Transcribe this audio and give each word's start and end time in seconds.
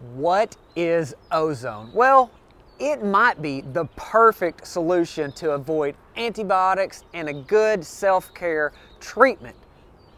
What 0.00 0.56
is 0.76 1.14
ozone? 1.32 1.90
Well, 1.92 2.30
it 2.78 3.04
might 3.04 3.42
be 3.42 3.62
the 3.62 3.86
perfect 3.96 4.66
solution 4.66 5.32
to 5.32 5.52
avoid 5.52 5.96
antibiotics 6.16 7.02
and 7.12 7.28
a 7.28 7.32
good 7.32 7.84
self 7.84 8.32
care 8.34 8.72
treatment. 9.00 9.56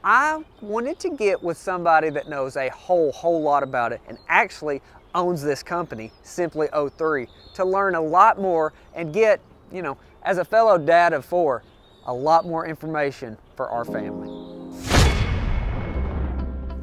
I 0.04 0.45
wanted 0.61 0.98
to 1.01 1.11
get 1.11 1.43
with 1.43 1.56
somebody 1.56 2.11
that 2.11 2.29
knows 2.29 2.56
a 2.56 2.69
whole, 2.71 3.12
whole 3.12 3.43
lot 3.43 3.62
about 3.62 3.93
it 3.93 4.01
and 4.08 4.19
actually 4.29 4.82
owns 5.14 5.42
this 5.42 5.62
company, 5.62 6.12
Simply 6.22 6.69
O3, 6.69 7.26
to 7.54 7.65
learn 7.65 7.94
a 7.94 8.01
lot 8.01 8.40
more 8.40 8.72
and 8.94 9.12
get, 9.12 9.40
you 9.72 9.83
know, 9.83 9.97
as 10.22 10.38
a 10.38 10.44
fellow 10.44 10.78
dad 10.78 11.12
of 11.12 11.24
four, 11.24 11.62
a 12.06 12.12
lot 12.12 12.47
more 12.47 12.67
information 12.67 13.37
for 13.56 13.69
our 13.69 13.85
family. 13.85 14.39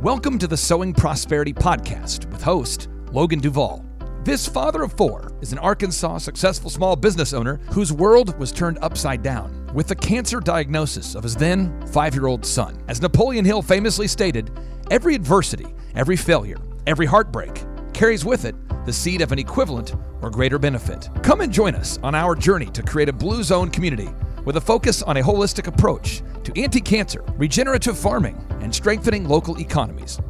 Welcome 0.01 0.37
to 0.37 0.47
the 0.47 0.55
Sowing 0.55 0.93
Prosperity 0.93 1.51
Podcast 1.51 2.29
with 2.31 2.43
host 2.43 2.87
Logan 3.11 3.39
Duvall. 3.39 3.83
This 4.23 4.47
father 4.47 4.83
of 4.83 4.93
four 4.93 5.31
is 5.41 5.53
an 5.53 5.57
Arkansas 5.57 6.19
successful 6.19 6.69
small 6.69 6.95
business 6.95 7.33
owner 7.33 7.55
whose 7.71 7.91
world 7.91 8.37
was 8.37 8.51
turned 8.51 8.77
upside 8.83 9.23
down 9.23 9.67
with 9.73 9.87
the 9.87 9.95
cancer 9.95 10.39
diagnosis 10.39 11.15
of 11.15 11.23
his 11.23 11.35
then 11.35 11.83
five 11.87 12.13
year 12.13 12.27
old 12.27 12.45
son. 12.45 12.79
As 12.87 13.01
Napoleon 13.01 13.43
Hill 13.43 13.63
famously 13.63 14.07
stated, 14.07 14.51
every 14.91 15.15
adversity, 15.15 15.73
every 15.95 16.15
failure, 16.15 16.57
every 16.85 17.07
heartbreak 17.07 17.63
carries 17.91 18.23
with 18.23 18.45
it 18.45 18.53
the 18.85 18.93
seed 18.93 19.21
of 19.21 19.31
an 19.31 19.39
equivalent 19.39 19.95
or 20.21 20.29
greater 20.29 20.59
benefit. 20.59 21.09
Come 21.23 21.41
and 21.41 21.51
join 21.51 21.73
us 21.73 21.97
on 22.03 22.13
our 22.13 22.35
journey 22.35 22.67
to 22.67 22.83
create 22.83 23.09
a 23.09 23.13
blue 23.13 23.41
zone 23.41 23.71
community 23.71 24.09
with 24.47 24.55
a 24.55 24.61
focus 24.61 25.01
on 25.01 25.17
a 25.17 25.21
holistic 25.21 25.67
approach 25.67 26.23
to 26.45 26.57
anti 26.57 26.79
cancer, 26.79 27.21
regenerative 27.35 27.97
farming, 27.97 28.41
and 28.61 28.73
strengthening 28.73 29.27
local 29.27 29.59
economies. 29.59 30.21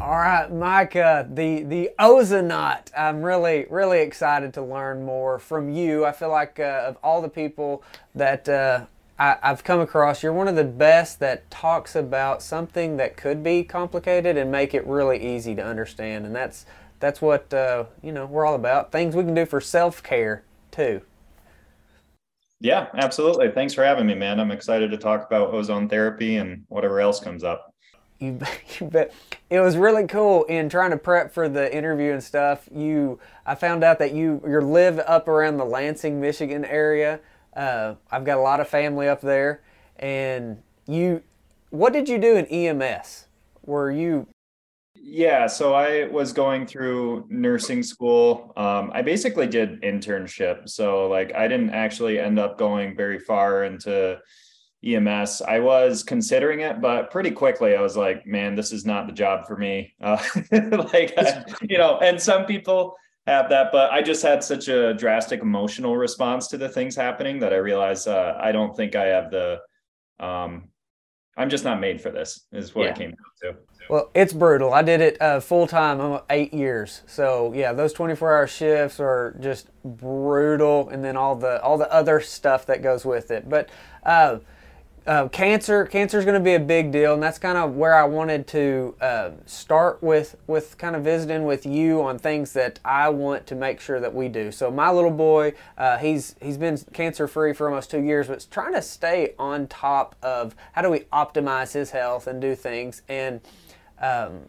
All 0.00 0.18
right, 0.18 0.48
Micah, 0.52 1.26
the 1.28 1.64
the 1.64 1.90
ozonaut. 1.98 2.92
I'm 2.96 3.22
really 3.22 3.66
really 3.68 4.02
excited 4.02 4.54
to 4.54 4.62
learn 4.62 5.04
more 5.04 5.40
from 5.40 5.68
you. 5.68 6.06
I 6.06 6.12
feel 6.12 6.30
like 6.30 6.60
uh, 6.60 6.84
of 6.86 6.96
all 7.02 7.20
the 7.20 7.28
people 7.28 7.82
that 8.14 8.48
uh, 8.48 8.86
I, 9.18 9.36
have 9.42 9.64
come 9.64 9.80
across, 9.80 10.22
you're 10.22 10.32
one 10.32 10.46
of 10.46 10.54
the 10.54 10.62
best 10.62 11.18
that 11.18 11.50
talks 11.50 11.96
about 11.96 12.44
something 12.44 12.98
that 12.98 13.16
could 13.16 13.42
be 13.42 13.64
complicated 13.64 14.36
and 14.36 14.52
make 14.52 14.74
it 14.74 14.86
really 14.86 15.34
easy 15.34 15.56
to 15.56 15.64
understand. 15.64 16.24
And 16.24 16.36
that's 16.36 16.66
that's 17.00 17.20
what 17.20 17.52
uh, 17.52 17.86
you 18.00 18.12
know 18.12 18.26
we're 18.26 18.46
all 18.46 18.54
about. 18.54 18.92
Things 18.92 19.16
we 19.16 19.24
can 19.24 19.34
do 19.34 19.44
for 19.44 19.60
self 19.60 20.04
care 20.04 20.44
too. 20.70 21.02
Yeah, 22.60 22.88
absolutely. 22.94 23.50
Thanks 23.50 23.72
for 23.72 23.82
having 23.82 24.06
me, 24.06 24.14
man. 24.14 24.38
I'm 24.38 24.50
excited 24.50 24.90
to 24.90 24.98
talk 24.98 25.26
about 25.26 25.54
ozone 25.54 25.88
therapy 25.88 26.36
and 26.36 26.64
whatever 26.68 27.00
else 27.00 27.18
comes 27.20 27.42
up. 27.42 27.74
You, 28.20 28.38
bet. 28.82 29.14
It 29.48 29.60
was 29.60 29.78
really 29.78 30.06
cool 30.06 30.44
in 30.44 30.68
trying 30.68 30.90
to 30.90 30.98
prep 30.98 31.32
for 31.32 31.48
the 31.48 31.74
interview 31.74 32.12
and 32.12 32.22
stuff. 32.22 32.68
You, 32.70 33.18
I 33.46 33.54
found 33.54 33.82
out 33.82 33.98
that 33.98 34.12
you 34.12 34.42
you 34.46 34.60
live 34.60 34.98
up 34.98 35.26
around 35.26 35.56
the 35.56 35.64
Lansing, 35.64 36.20
Michigan 36.20 36.66
area. 36.66 37.20
Uh, 37.56 37.94
I've 38.10 38.26
got 38.26 38.36
a 38.36 38.42
lot 38.42 38.60
of 38.60 38.68
family 38.68 39.08
up 39.08 39.22
there, 39.22 39.62
and 39.98 40.62
you, 40.86 41.22
what 41.70 41.94
did 41.94 42.10
you 42.10 42.18
do 42.18 42.36
in 42.36 42.44
EMS? 42.46 43.26
Were 43.64 43.90
you? 43.90 44.26
Yeah, 45.02 45.46
so 45.46 45.72
I 45.72 46.08
was 46.08 46.32
going 46.32 46.66
through 46.66 47.24
nursing 47.30 47.82
school. 47.82 48.52
Um, 48.56 48.90
I 48.92 49.00
basically 49.00 49.46
did 49.46 49.80
internship, 49.80 50.68
so 50.68 51.08
like 51.08 51.34
I 51.34 51.48
didn't 51.48 51.70
actually 51.70 52.18
end 52.18 52.38
up 52.38 52.58
going 52.58 52.94
very 52.94 53.18
far 53.18 53.64
into 53.64 54.18
EMS. 54.84 55.40
I 55.42 55.58
was 55.60 56.02
considering 56.02 56.60
it, 56.60 56.82
but 56.82 57.10
pretty 57.10 57.30
quickly 57.30 57.74
I 57.76 57.80
was 57.80 57.96
like, 57.96 58.26
man, 58.26 58.54
this 58.54 58.72
is 58.72 58.84
not 58.84 59.06
the 59.06 59.12
job 59.12 59.46
for 59.46 59.56
me. 59.56 59.94
Uh, 60.02 60.22
like, 60.92 61.14
you 61.62 61.78
know, 61.78 61.98
and 61.98 62.20
some 62.20 62.44
people 62.44 62.94
have 63.26 63.48
that, 63.50 63.70
but 63.72 63.92
I 63.92 64.02
just 64.02 64.22
had 64.22 64.42
such 64.42 64.68
a 64.68 64.94
drastic 64.94 65.40
emotional 65.40 65.96
response 65.96 66.46
to 66.48 66.58
the 66.58 66.68
things 66.68 66.96
happening 66.96 67.38
that 67.40 67.52
I 67.52 67.56
realized 67.56 68.08
uh, 68.08 68.36
I 68.40 68.52
don't 68.52 68.76
think 68.76 68.96
I 68.96 69.06
have 69.06 69.30
the, 69.30 69.60
um, 70.18 70.69
I'm 71.36 71.48
just 71.48 71.64
not 71.64 71.80
made 71.80 72.00
for 72.00 72.10
this, 72.10 72.46
is 72.52 72.74
what 72.74 72.84
yeah. 72.84 72.90
it 72.90 72.96
came 72.96 73.10
down 73.10 73.52
to. 73.54 73.58
Well, 73.88 74.10
it's 74.14 74.32
brutal. 74.32 74.72
I 74.72 74.82
did 74.82 75.00
it 75.00 75.20
uh, 75.20 75.40
full 75.40 75.66
time, 75.66 76.20
eight 76.30 76.52
years. 76.52 77.02
So 77.06 77.52
yeah, 77.54 77.72
those 77.72 77.92
24 77.92 78.36
hour 78.36 78.46
shifts 78.46 79.00
are 79.00 79.36
just 79.40 79.68
brutal, 79.84 80.88
and 80.90 81.04
then 81.04 81.16
all 81.16 81.34
the 81.34 81.60
all 81.62 81.78
the 81.78 81.92
other 81.92 82.20
stuff 82.20 82.66
that 82.66 82.82
goes 82.82 83.04
with 83.04 83.30
it. 83.30 83.48
But 83.48 83.68
uh, 84.04 84.38
uh, 85.06 85.28
cancer 85.28 85.86
cancer 85.86 86.18
is 86.18 86.24
going 86.24 86.38
to 86.38 86.44
be 86.44 86.54
a 86.54 86.60
big 86.60 86.92
deal 86.92 87.14
and 87.14 87.22
that's 87.22 87.38
kind 87.38 87.56
of 87.56 87.74
where 87.74 87.94
i 87.94 88.04
wanted 88.04 88.46
to 88.46 88.94
uh, 89.00 89.30
start 89.46 90.02
with 90.02 90.36
with 90.46 90.76
kind 90.76 90.94
of 90.94 91.02
visiting 91.02 91.44
with 91.44 91.64
you 91.64 92.02
on 92.02 92.18
things 92.18 92.52
that 92.52 92.78
i 92.84 93.08
want 93.08 93.46
to 93.46 93.54
make 93.54 93.80
sure 93.80 93.98
that 93.98 94.14
we 94.14 94.28
do. 94.28 94.52
So 94.52 94.70
my 94.70 94.90
little 94.90 95.10
boy 95.10 95.54
uh, 95.78 95.98
he's 95.98 96.36
he's 96.40 96.58
been 96.58 96.78
cancer 96.92 97.26
free 97.26 97.52
for 97.52 97.68
almost 97.68 97.90
two 97.90 98.02
years 98.02 98.26
but 98.26 98.46
trying 98.50 98.74
to 98.74 98.82
stay 98.82 99.34
on 99.38 99.66
top 99.68 100.16
of 100.22 100.54
how 100.72 100.82
do 100.82 100.90
we 100.90 101.00
optimize 101.12 101.72
his 101.72 101.90
health 101.90 102.26
and 102.26 102.40
do 102.40 102.54
things 102.54 103.02
and 103.08 103.40
um, 104.00 104.48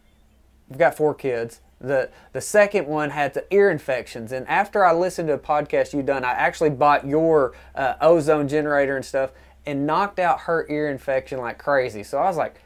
we've 0.70 0.80
got 0.80 0.96
four 0.96 1.14
kids. 1.14 1.62
The 1.80 2.10
the 2.34 2.42
second 2.42 2.88
one 2.88 3.10
had 3.10 3.34
the 3.34 3.46
ear 3.54 3.72
infections 3.72 4.32
and 4.32 4.48
after 4.48 4.86
i 4.86 4.94
listened 4.94 5.30
to 5.30 5.34
a 5.34 5.40
podcast 5.40 5.94
you 5.94 6.04
done 6.04 6.24
i 6.24 6.30
actually 6.30 6.70
bought 6.70 7.08
your 7.08 7.54
uh, 7.74 7.96
ozone 8.02 8.48
generator 8.48 8.96
and 8.96 9.04
stuff 9.04 9.32
and 9.66 9.86
knocked 9.86 10.20
out 10.20 10.42
her 10.42 10.66
ear 10.70 10.90
infection 10.90 11.40
like 11.40 11.58
crazy. 11.58 12.04
So 12.04 12.18
I 12.18 12.26
was 12.26 12.38
like, 12.38 12.60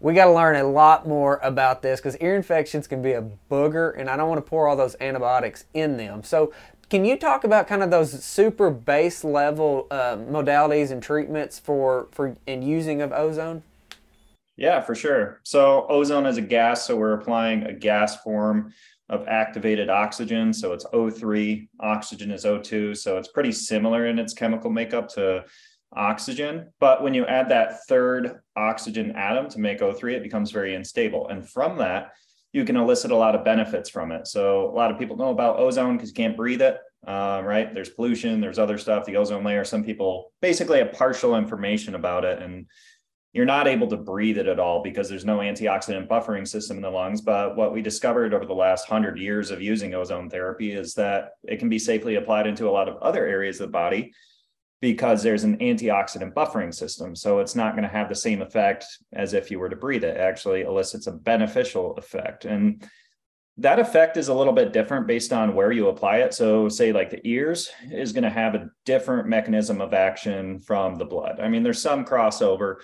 we 0.00 0.14
got 0.14 0.26
to 0.26 0.32
learn 0.32 0.56
a 0.56 0.64
lot 0.64 1.08
more 1.08 1.40
about 1.42 1.82
this 1.82 2.00
because 2.00 2.16
ear 2.18 2.36
infections 2.36 2.86
can 2.86 3.02
be 3.02 3.12
a 3.12 3.28
booger, 3.50 3.98
and 3.98 4.08
I 4.08 4.16
don't 4.16 4.28
want 4.28 4.44
to 4.44 4.48
pour 4.48 4.68
all 4.68 4.76
those 4.76 4.94
antibiotics 5.00 5.64
in 5.74 5.96
them. 5.96 6.22
So, 6.22 6.52
can 6.88 7.04
you 7.04 7.18
talk 7.18 7.44
about 7.44 7.66
kind 7.66 7.82
of 7.82 7.90
those 7.90 8.24
super 8.24 8.70
base 8.70 9.22
level 9.22 9.88
uh, 9.90 10.16
modalities 10.16 10.90
and 10.90 11.02
treatments 11.02 11.58
for 11.58 12.08
for 12.12 12.36
in 12.46 12.62
using 12.62 13.02
of 13.02 13.12
ozone? 13.12 13.62
Yeah, 14.58 14.80
for 14.80 14.96
sure. 14.96 15.40
So 15.44 15.86
ozone 15.88 16.26
is 16.26 16.36
a 16.36 16.42
gas, 16.42 16.84
so 16.84 16.96
we're 16.96 17.12
applying 17.12 17.62
a 17.62 17.72
gas 17.72 18.20
form 18.22 18.72
of 19.08 19.26
activated 19.28 19.88
oxygen. 19.88 20.52
So 20.52 20.72
it's 20.72 20.84
O3, 20.86 21.68
oxygen 21.80 22.32
is 22.32 22.44
O2. 22.44 22.96
So 22.96 23.18
it's 23.18 23.28
pretty 23.28 23.52
similar 23.52 24.06
in 24.06 24.18
its 24.18 24.34
chemical 24.34 24.68
makeup 24.68 25.08
to 25.10 25.44
oxygen. 25.94 26.72
But 26.80 27.02
when 27.02 27.14
you 27.14 27.26
add 27.26 27.48
that 27.48 27.86
third 27.86 28.40
oxygen 28.56 29.12
atom 29.12 29.48
to 29.50 29.60
make 29.60 29.80
O3, 29.80 30.14
it 30.14 30.22
becomes 30.22 30.50
very 30.50 30.74
unstable. 30.74 31.28
And 31.28 31.48
from 31.48 31.78
that, 31.78 32.12
you 32.52 32.64
can 32.64 32.76
elicit 32.76 33.10
a 33.10 33.16
lot 33.16 33.34
of 33.34 33.44
benefits 33.44 33.90
from 33.90 34.12
it. 34.12 34.26
So 34.26 34.70
a 34.70 34.74
lot 34.74 34.90
of 34.90 34.98
people 34.98 35.16
know 35.16 35.30
about 35.30 35.58
ozone 35.58 35.96
because 35.96 36.10
you 36.10 36.14
can't 36.14 36.36
breathe 36.36 36.62
it, 36.62 36.78
uh, 37.06 37.42
right? 37.44 37.72
There's 37.74 37.90
pollution, 37.90 38.40
there's 38.40 38.58
other 38.58 38.78
stuff, 38.78 39.04
the 39.04 39.16
ozone 39.16 39.44
layer. 39.44 39.64
Some 39.64 39.84
people 39.84 40.32
basically 40.40 40.78
have 40.78 40.92
partial 40.92 41.36
information 41.36 41.94
about 41.94 42.24
it, 42.24 42.40
and 42.42 42.66
you're 43.34 43.44
not 43.44 43.68
able 43.68 43.86
to 43.88 43.98
breathe 43.98 44.38
it 44.38 44.48
at 44.48 44.58
all 44.58 44.82
because 44.82 45.08
there's 45.08 45.26
no 45.26 45.38
antioxidant 45.38 46.08
buffering 46.08 46.48
system 46.48 46.78
in 46.78 46.82
the 46.82 46.90
lungs. 46.90 47.20
But 47.20 47.54
what 47.54 47.74
we 47.74 47.82
discovered 47.82 48.32
over 48.32 48.46
the 48.46 48.54
last 48.54 48.88
hundred 48.88 49.18
years 49.18 49.50
of 49.50 49.60
using 49.60 49.94
ozone 49.94 50.30
therapy 50.30 50.72
is 50.72 50.94
that 50.94 51.32
it 51.44 51.58
can 51.58 51.68
be 51.68 51.78
safely 51.78 52.14
applied 52.14 52.46
into 52.46 52.68
a 52.68 52.72
lot 52.72 52.88
of 52.88 52.96
other 53.02 53.26
areas 53.26 53.60
of 53.60 53.68
the 53.68 53.72
body 53.72 54.12
because 54.80 55.22
there's 55.22 55.44
an 55.44 55.58
antioxidant 55.58 56.32
buffering 56.34 56.72
system. 56.72 57.16
So 57.16 57.40
it's 57.40 57.56
not 57.56 57.72
going 57.72 57.82
to 57.82 57.88
have 57.88 58.08
the 58.08 58.14
same 58.14 58.42
effect 58.42 58.86
as 59.12 59.34
if 59.34 59.50
you 59.50 59.58
were 59.58 59.68
to 59.68 59.76
breathe 59.76 60.04
it. 60.04 60.16
it. 60.16 60.20
Actually 60.20 60.62
elicits 60.62 61.06
a 61.06 61.12
beneficial 61.12 61.94
effect. 61.96 62.44
And 62.44 62.88
that 63.56 63.80
effect 63.80 64.16
is 64.16 64.28
a 64.28 64.34
little 64.34 64.52
bit 64.52 64.72
different 64.72 65.08
based 65.08 65.32
on 65.32 65.54
where 65.54 65.72
you 65.72 65.88
apply 65.88 66.18
it. 66.18 66.32
So, 66.32 66.68
say, 66.68 66.92
like 66.92 67.10
the 67.10 67.26
ears 67.28 67.70
is 67.90 68.12
going 68.12 68.22
to 68.22 68.30
have 68.30 68.54
a 68.54 68.70
different 68.84 69.28
mechanism 69.28 69.80
of 69.80 69.92
action 69.92 70.60
from 70.60 70.94
the 70.94 71.04
blood. 71.04 71.40
I 71.40 71.48
mean, 71.48 71.64
there's 71.64 71.82
some 71.82 72.04
crossover, 72.04 72.76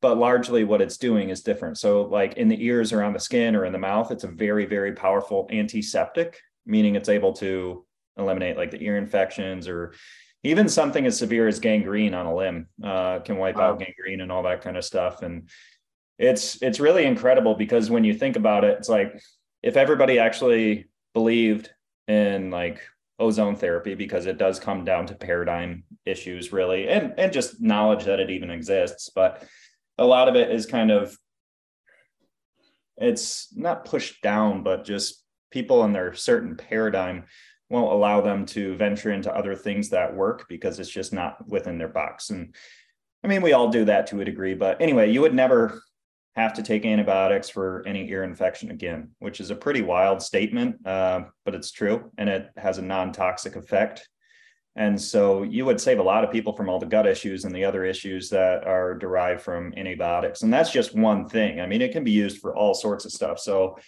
but 0.00 0.18
largely 0.18 0.62
what 0.62 0.80
it's 0.80 0.98
doing 0.98 1.30
is 1.30 1.42
different. 1.42 1.78
So, 1.78 2.02
like 2.02 2.34
in 2.34 2.46
the 2.46 2.64
ears, 2.64 2.92
around 2.92 3.14
the 3.14 3.20
skin, 3.20 3.56
or 3.56 3.64
in 3.64 3.72
the 3.72 3.78
mouth, 3.78 4.12
it's 4.12 4.22
a 4.22 4.28
very, 4.28 4.66
very 4.66 4.92
powerful 4.92 5.48
antiseptic, 5.50 6.38
meaning 6.64 6.94
it's 6.94 7.08
able 7.08 7.32
to 7.34 7.84
eliminate 8.16 8.56
like 8.56 8.70
the 8.70 8.82
ear 8.82 8.98
infections 8.98 9.66
or 9.66 9.94
even 10.42 10.68
something 10.68 11.06
as 11.06 11.18
severe 11.18 11.48
as 11.48 11.60
gangrene 11.60 12.14
on 12.14 12.26
a 12.26 12.34
limb 12.34 12.66
uh, 12.82 13.18
can 13.20 13.36
wipe 13.36 13.56
wow. 13.56 13.72
out 13.72 13.78
gangrene 13.78 14.20
and 14.20 14.32
all 14.32 14.42
that 14.42 14.62
kind 14.62 14.76
of 14.76 14.84
stuff 14.84 15.22
and 15.22 15.48
it's 16.18 16.62
it's 16.62 16.80
really 16.80 17.04
incredible 17.04 17.54
because 17.54 17.90
when 17.90 18.04
you 18.04 18.14
think 18.14 18.36
about 18.36 18.64
it 18.64 18.78
it's 18.78 18.88
like 18.88 19.20
if 19.62 19.76
everybody 19.76 20.18
actually 20.18 20.88
believed 21.14 21.70
in 22.08 22.50
like 22.50 22.80
ozone 23.18 23.56
therapy 23.56 23.94
because 23.94 24.26
it 24.26 24.38
does 24.38 24.58
come 24.58 24.84
down 24.84 25.06
to 25.06 25.14
paradigm 25.14 25.84
issues 26.06 26.52
really 26.52 26.88
and 26.88 27.14
and 27.18 27.32
just 27.32 27.60
knowledge 27.60 28.04
that 28.04 28.20
it 28.20 28.30
even 28.30 28.50
exists 28.50 29.10
but 29.14 29.44
a 29.98 30.04
lot 30.04 30.28
of 30.28 30.36
it 30.36 30.50
is 30.50 30.66
kind 30.66 30.90
of 30.90 31.16
it's 32.96 33.48
not 33.56 33.84
pushed 33.84 34.22
down 34.22 34.62
but 34.62 34.84
just 34.84 35.22
people 35.50 35.84
in 35.84 35.92
their 35.92 36.14
certain 36.14 36.56
paradigm 36.56 37.24
won't 37.70 37.92
allow 37.92 38.20
them 38.20 38.44
to 38.44 38.76
venture 38.76 39.12
into 39.12 39.34
other 39.34 39.54
things 39.54 39.88
that 39.90 40.14
work 40.14 40.46
because 40.48 40.78
it's 40.78 40.90
just 40.90 41.12
not 41.12 41.48
within 41.48 41.78
their 41.78 41.88
box. 41.88 42.30
And 42.30 42.54
I 43.24 43.28
mean, 43.28 43.42
we 43.42 43.52
all 43.52 43.68
do 43.68 43.84
that 43.86 44.08
to 44.08 44.20
a 44.20 44.24
degree, 44.24 44.54
but 44.54 44.80
anyway, 44.82 45.10
you 45.10 45.20
would 45.20 45.34
never 45.34 45.80
have 46.36 46.52
to 46.54 46.62
take 46.62 46.84
antibiotics 46.84 47.48
for 47.48 47.82
any 47.86 48.08
ear 48.10 48.24
infection 48.24 48.70
again, 48.70 49.10
which 49.18 49.40
is 49.40 49.50
a 49.50 49.56
pretty 49.56 49.82
wild 49.82 50.22
statement, 50.22 50.84
uh, 50.86 51.22
but 51.44 51.54
it's 51.54 51.70
true 51.70 52.10
and 52.18 52.28
it 52.28 52.50
has 52.56 52.78
a 52.78 52.82
non 52.82 53.12
toxic 53.12 53.56
effect. 53.56 54.08
And 54.76 55.00
so 55.00 55.42
you 55.42 55.64
would 55.64 55.80
save 55.80 55.98
a 55.98 56.02
lot 56.02 56.24
of 56.24 56.30
people 56.30 56.54
from 56.54 56.68
all 56.68 56.78
the 56.78 56.86
gut 56.86 57.06
issues 57.06 57.44
and 57.44 57.54
the 57.54 57.64
other 57.64 57.84
issues 57.84 58.30
that 58.30 58.66
are 58.66 58.94
derived 58.94 59.42
from 59.42 59.74
antibiotics. 59.76 60.42
And 60.42 60.52
that's 60.52 60.70
just 60.70 60.96
one 60.96 61.28
thing. 61.28 61.60
I 61.60 61.66
mean, 61.66 61.82
it 61.82 61.92
can 61.92 62.04
be 62.04 62.12
used 62.12 62.38
for 62.38 62.56
all 62.56 62.74
sorts 62.74 63.04
of 63.04 63.12
stuff. 63.12 63.40
So 63.40 63.78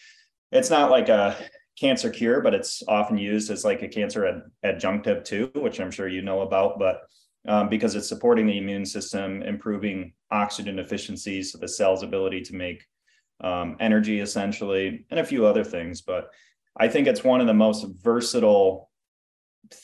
it's 0.50 0.70
not 0.70 0.90
like 0.90 1.08
a 1.08 1.36
cancer 1.78 2.10
cure, 2.10 2.40
but 2.40 2.54
it's 2.54 2.82
often 2.86 3.18
used 3.18 3.50
as 3.50 3.64
like 3.64 3.82
a 3.82 3.88
cancer 3.88 4.26
ad- 4.26 4.42
adjunctive 4.64 5.24
too, 5.24 5.50
which 5.54 5.80
I'm 5.80 5.90
sure 5.90 6.08
you 6.08 6.22
know 6.22 6.40
about. 6.40 6.78
But 6.78 7.02
um, 7.46 7.68
because 7.68 7.94
it's 7.94 8.08
supporting 8.08 8.46
the 8.46 8.58
immune 8.58 8.86
system, 8.86 9.42
improving 9.42 10.12
oxygen 10.30 10.78
efficiency, 10.78 11.42
so 11.42 11.58
the 11.58 11.68
cell's 11.68 12.02
ability 12.02 12.42
to 12.42 12.54
make 12.54 12.84
um, 13.40 13.76
energy 13.80 14.20
essentially, 14.20 15.04
and 15.10 15.18
a 15.20 15.24
few 15.24 15.46
other 15.46 15.64
things. 15.64 16.02
But 16.02 16.30
I 16.76 16.88
think 16.88 17.06
it's 17.06 17.24
one 17.24 17.40
of 17.40 17.46
the 17.46 17.54
most 17.54 17.84
versatile 18.02 18.90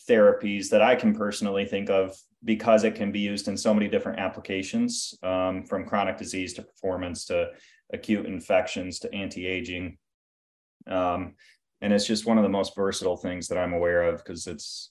therapies 0.08 0.70
that 0.70 0.82
I 0.82 0.94
can 0.94 1.14
personally 1.14 1.64
think 1.64 1.90
of 1.90 2.16
because 2.44 2.84
it 2.84 2.94
can 2.94 3.10
be 3.10 3.20
used 3.20 3.48
in 3.48 3.56
so 3.56 3.74
many 3.74 3.88
different 3.88 4.20
applications 4.20 5.14
um, 5.22 5.64
from 5.64 5.86
chronic 5.86 6.16
disease 6.16 6.54
to 6.54 6.62
performance 6.62 7.24
to 7.26 7.48
acute 7.92 8.26
infections 8.26 9.00
to 9.00 9.12
anti 9.14 9.46
aging. 9.46 9.98
Um, 10.86 11.34
and 11.80 11.92
it's 11.92 12.06
just 12.06 12.26
one 12.26 12.38
of 12.38 12.42
the 12.42 12.48
most 12.48 12.74
versatile 12.74 13.16
things 13.16 13.48
that 13.48 13.58
I'm 13.58 13.72
aware 13.72 14.02
of 14.02 14.24
because 14.24 14.46
it's 14.46 14.90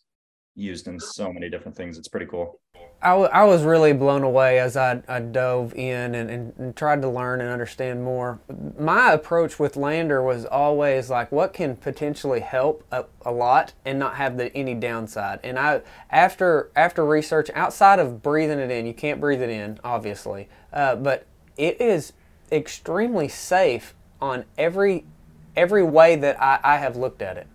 used 0.56 0.88
in 0.88 1.00
so 1.00 1.32
many 1.32 1.50
different 1.50 1.78
things. 1.78 1.98
It's 1.98 2.08
pretty 2.08 2.26
cool. 2.26 2.60
I, 3.02 3.10
w- 3.10 3.30
I 3.32 3.44
was 3.44 3.62
really 3.62 3.94
blown 3.94 4.24
away 4.24 4.58
as 4.58 4.76
I, 4.76 5.04
I 5.08 5.20
dove 5.20 5.76
in 5.76 6.16
and, 6.16 6.32
and, 6.32 6.54
and, 6.58 6.76
tried 6.76 7.04
to 7.04 7.10
learn 7.10 7.42
and 7.42 7.50
understand 7.50 8.04
more. 8.04 8.40
My 8.80 9.12
approach 9.12 9.60
with 9.60 9.78
Lander 9.78 10.24
was 10.24 10.46
always 10.46 11.12
like, 11.12 11.32
what 11.32 11.54
can 11.54 11.76
potentially 11.76 12.40
help 12.40 12.84
a, 12.92 13.06
a 13.24 13.32
lot 13.32 13.74
and 13.86 14.00
not 14.00 14.16
have 14.16 14.38
the, 14.38 14.52
any 14.56 14.74
downside. 14.74 15.40
And 15.44 15.60
I, 15.60 15.82
after 16.10 16.72
after 16.76 17.06
research 17.06 17.52
outside 17.54 18.00
of 18.00 18.24
breathing 18.24 18.58
it 18.58 18.72
in, 18.72 18.88
you 18.88 18.96
can't 18.96 19.20
breathe 19.20 19.44
it 19.44 19.52
in, 19.52 19.80
obviously, 19.84 20.50
uh, 20.74 20.96
but 20.96 21.28
it 21.56 21.80
is 21.80 22.14
extremely 22.52 23.28
safe 23.28 23.94
on 24.20 24.46
every 24.58 25.06
every 25.58 25.84
way 25.84 26.16
that 26.16 26.42
I, 26.42 26.60
I 26.64 26.78
have 26.78 26.96
looked 26.96 27.22
at 27.22 27.38
it. 27.38 27.48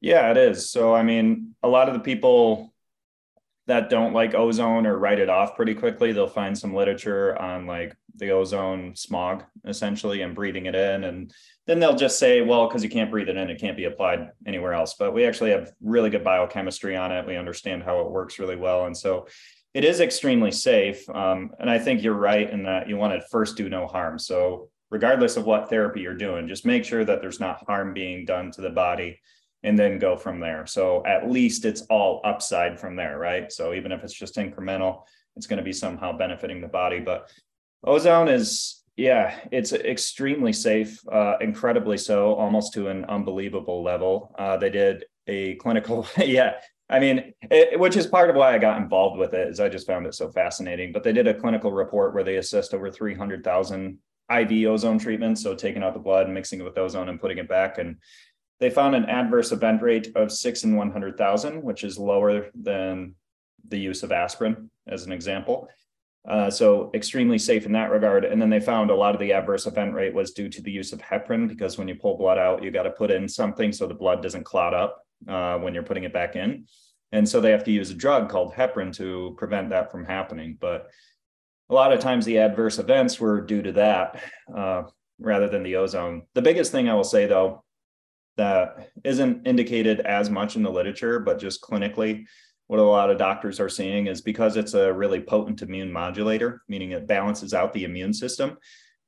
Yeah, 0.00 0.30
it 0.30 0.36
is. 0.36 0.70
So, 0.70 0.94
I 0.94 1.02
mean, 1.02 1.54
a 1.62 1.68
lot 1.68 1.88
of 1.88 1.94
the 1.94 2.00
people 2.00 2.72
that 3.66 3.88
don't 3.88 4.12
like 4.12 4.34
ozone 4.34 4.86
or 4.86 4.98
write 4.98 5.20
it 5.20 5.28
off 5.28 5.54
pretty 5.54 5.74
quickly, 5.74 6.12
they'll 6.12 6.26
find 6.26 6.58
some 6.58 6.74
literature 6.74 7.40
on 7.40 7.66
like 7.66 7.96
the 8.16 8.30
ozone 8.30 8.94
smog 8.96 9.44
essentially 9.64 10.22
and 10.22 10.34
breathing 10.34 10.66
it 10.66 10.74
in. 10.74 11.04
And 11.04 11.32
then 11.68 11.78
they'll 11.78 11.96
just 11.96 12.18
say, 12.18 12.40
well, 12.40 12.66
because 12.66 12.82
you 12.82 12.90
can't 12.90 13.10
breathe 13.10 13.28
it 13.28 13.36
in, 13.36 13.48
it 13.48 13.60
can't 13.60 13.76
be 13.76 13.84
applied 13.84 14.30
anywhere 14.44 14.74
else. 14.74 14.94
But 14.98 15.14
we 15.14 15.24
actually 15.24 15.52
have 15.52 15.70
really 15.80 16.10
good 16.10 16.24
biochemistry 16.24 16.96
on 16.96 17.12
it. 17.12 17.24
We 17.24 17.36
understand 17.36 17.84
how 17.84 18.00
it 18.00 18.10
works 18.10 18.40
really 18.40 18.56
well. 18.56 18.86
And 18.86 18.96
so 18.96 19.28
it 19.72 19.84
is 19.84 20.00
extremely 20.00 20.50
safe. 20.50 21.08
Um, 21.08 21.52
and 21.60 21.70
I 21.70 21.78
think 21.78 22.02
you're 22.02 22.14
right 22.14 22.50
in 22.50 22.64
that 22.64 22.88
you 22.88 22.96
want 22.96 23.12
to 23.14 23.26
first 23.28 23.56
do 23.56 23.68
no 23.68 23.86
harm. 23.86 24.18
So 24.18 24.70
regardless 24.92 25.38
of 25.38 25.46
what 25.46 25.70
therapy 25.70 26.02
you're 26.02 26.14
doing, 26.14 26.46
just 26.46 26.66
make 26.66 26.84
sure 26.84 27.02
that 27.02 27.22
there's 27.22 27.40
not 27.40 27.64
harm 27.66 27.94
being 27.94 28.26
done 28.26 28.50
to 28.52 28.60
the 28.60 28.68
body 28.68 29.18
and 29.62 29.78
then 29.78 29.98
go 29.98 30.18
from 30.18 30.38
there. 30.38 30.66
So 30.66 31.02
at 31.06 31.30
least 31.30 31.64
it's 31.64 31.80
all 31.88 32.20
upside 32.24 32.78
from 32.78 32.94
there, 32.94 33.18
right? 33.18 33.50
So 33.50 33.72
even 33.72 33.90
if 33.90 34.04
it's 34.04 34.12
just 34.12 34.36
incremental, 34.36 35.04
it's 35.34 35.46
going 35.46 35.56
to 35.56 35.62
be 35.62 35.72
somehow 35.72 36.12
benefiting 36.12 36.60
the 36.60 36.68
body. 36.68 37.00
But 37.00 37.30
ozone 37.82 38.28
is, 38.28 38.82
yeah, 38.96 39.34
it's 39.50 39.72
extremely 39.72 40.52
safe, 40.52 41.00
uh, 41.10 41.36
incredibly 41.40 41.96
so, 41.96 42.34
almost 42.34 42.74
to 42.74 42.88
an 42.88 43.06
unbelievable 43.06 43.82
level. 43.82 44.34
Uh, 44.38 44.58
they 44.58 44.68
did 44.68 45.06
a 45.26 45.54
clinical, 45.54 46.06
yeah. 46.18 46.56
I 46.90 47.00
mean, 47.00 47.32
it, 47.50 47.80
which 47.80 47.96
is 47.96 48.06
part 48.06 48.28
of 48.28 48.36
why 48.36 48.54
I 48.54 48.58
got 48.58 48.82
involved 48.82 49.18
with 49.18 49.32
it, 49.32 49.48
is 49.48 49.58
I 49.58 49.70
just 49.70 49.86
found 49.86 50.04
it 50.04 50.14
so 50.14 50.30
fascinating. 50.30 50.92
But 50.92 51.02
they 51.02 51.14
did 51.14 51.28
a 51.28 51.32
clinical 51.32 51.72
report 51.72 52.12
where 52.12 52.24
they 52.24 52.36
assessed 52.36 52.74
over 52.74 52.90
300,000 52.90 53.98
IV 54.40 54.66
ozone 54.66 54.98
treatment, 54.98 55.38
so 55.38 55.54
taking 55.54 55.82
out 55.82 55.94
the 55.94 56.00
blood 56.00 56.26
and 56.26 56.34
mixing 56.34 56.60
it 56.60 56.64
with 56.64 56.78
ozone 56.78 57.08
and 57.08 57.20
putting 57.20 57.38
it 57.38 57.48
back. 57.48 57.78
And 57.78 57.96
they 58.60 58.70
found 58.70 58.94
an 58.94 59.06
adverse 59.06 59.52
event 59.52 59.82
rate 59.82 60.12
of 60.14 60.30
six 60.30 60.64
in 60.64 60.76
100,000, 60.76 61.62
which 61.62 61.84
is 61.84 61.98
lower 61.98 62.50
than 62.54 63.14
the 63.68 63.78
use 63.78 64.02
of 64.02 64.12
aspirin, 64.12 64.70
as 64.86 65.04
an 65.04 65.12
example. 65.12 65.68
Uh, 66.26 66.48
so 66.48 66.90
extremely 66.94 67.38
safe 67.38 67.66
in 67.66 67.72
that 67.72 67.90
regard. 67.90 68.24
And 68.24 68.40
then 68.40 68.50
they 68.50 68.60
found 68.60 68.90
a 68.90 68.94
lot 68.94 69.14
of 69.14 69.20
the 69.20 69.32
adverse 69.32 69.66
event 69.66 69.92
rate 69.92 70.14
was 70.14 70.32
due 70.32 70.48
to 70.48 70.62
the 70.62 70.70
use 70.70 70.92
of 70.92 71.00
heparin 71.00 71.48
because 71.48 71.78
when 71.78 71.88
you 71.88 71.96
pull 71.96 72.16
blood 72.16 72.38
out, 72.38 72.62
you 72.62 72.70
got 72.70 72.84
to 72.84 72.90
put 72.90 73.10
in 73.10 73.28
something 73.28 73.72
so 73.72 73.88
the 73.88 73.94
blood 73.94 74.22
doesn't 74.22 74.44
clot 74.44 74.72
up 74.72 75.04
uh, 75.26 75.58
when 75.58 75.74
you're 75.74 75.82
putting 75.82 76.04
it 76.04 76.12
back 76.12 76.36
in. 76.36 76.66
And 77.10 77.28
so 77.28 77.40
they 77.40 77.50
have 77.50 77.64
to 77.64 77.72
use 77.72 77.90
a 77.90 77.94
drug 77.94 78.28
called 78.28 78.54
heparin 78.54 78.94
to 78.96 79.34
prevent 79.36 79.70
that 79.70 79.90
from 79.90 80.04
happening. 80.04 80.56
But 80.60 80.90
a 81.72 81.74
lot 81.74 81.92
of 81.92 82.00
times 82.00 82.26
the 82.26 82.36
adverse 82.36 82.78
events 82.78 83.18
were 83.18 83.40
due 83.40 83.62
to 83.62 83.72
that 83.72 84.22
uh, 84.54 84.82
rather 85.18 85.48
than 85.48 85.62
the 85.62 85.76
ozone. 85.76 86.22
The 86.34 86.42
biggest 86.42 86.70
thing 86.70 86.88
I 86.88 86.94
will 86.94 87.02
say 87.02 87.24
though, 87.26 87.64
that 88.36 88.90
isn't 89.04 89.46
indicated 89.46 90.00
as 90.00 90.28
much 90.28 90.54
in 90.54 90.62
the 90.62 90.70
literature, 90.70 91.18
but 91.18 91.38
just 91.38 91.62
clinically, 91.62 92.24
what 92.66 92.78
a 92.78 92.82
lot 92.82 93.10
of 93.10 93.18
doctors 93.18 93.58
are 93.58 93.68
seeing 93.70 94.06
is 94.06 94.20
because 94.20 94.56
it's 94.56 94.74
a 94.74 94.92
really 94.92 95.20
potent 95.20 95.62
immune 95.62 95.90
modulator, 95.90 96.62
meaning 96.68 96.92
it 96.92 97.06
balances 97.06 97.54
out 97.54 97.72
the 97.72 97.84
immune 97.84 98.12
system. 98.12 98.58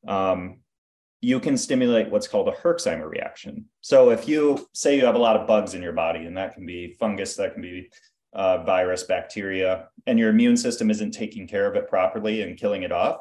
Um, 0.08 0.60
you 1.20 1.40
can 1.40 1.56
stimulate 1.56 2.10
what's 2.10 2.28
called 2.28 2.48
a 2.48 2.52
Herxheimer 2.52 3.08
reaction. 3.08 3.66
So 3.80 4.10
if 4.10 4.28
you 4.28 4.68
say 4.74 4.96
you 4.96 5.06
have 5.06 5.14
a 5.14 5.18
lot 5.18 5.36
of 5.36 5.46
bugs 5.46 5.72
in 5.74 5.82
your 5.82 5.94
body, 5.94 6.26
and 6.26 6.36
that 6.36 6.54
can 6.54 6.66
be 6.66 6.94
fungus, 7.00 7.36
that 7.36 7.54
can 7.54 7.62
be 7.62 7.90
uh, 8.34 8.62
virus, 8.64 9.04
bacteria, 9.04 9.88
and 10.06 10.18
your 10.18 10.30
immune 10.30 10.56
system 10.56 10.90
isn't 10.90 11.12
taking 11.12 11.46
care 11.46 11.66
of 11.66 11.76
it 11.76 11.88
properly 11.88 12.42
and 12.42 12.58
killing 12.58 12.82
it 12.82 12.92
off, 12.92 13.20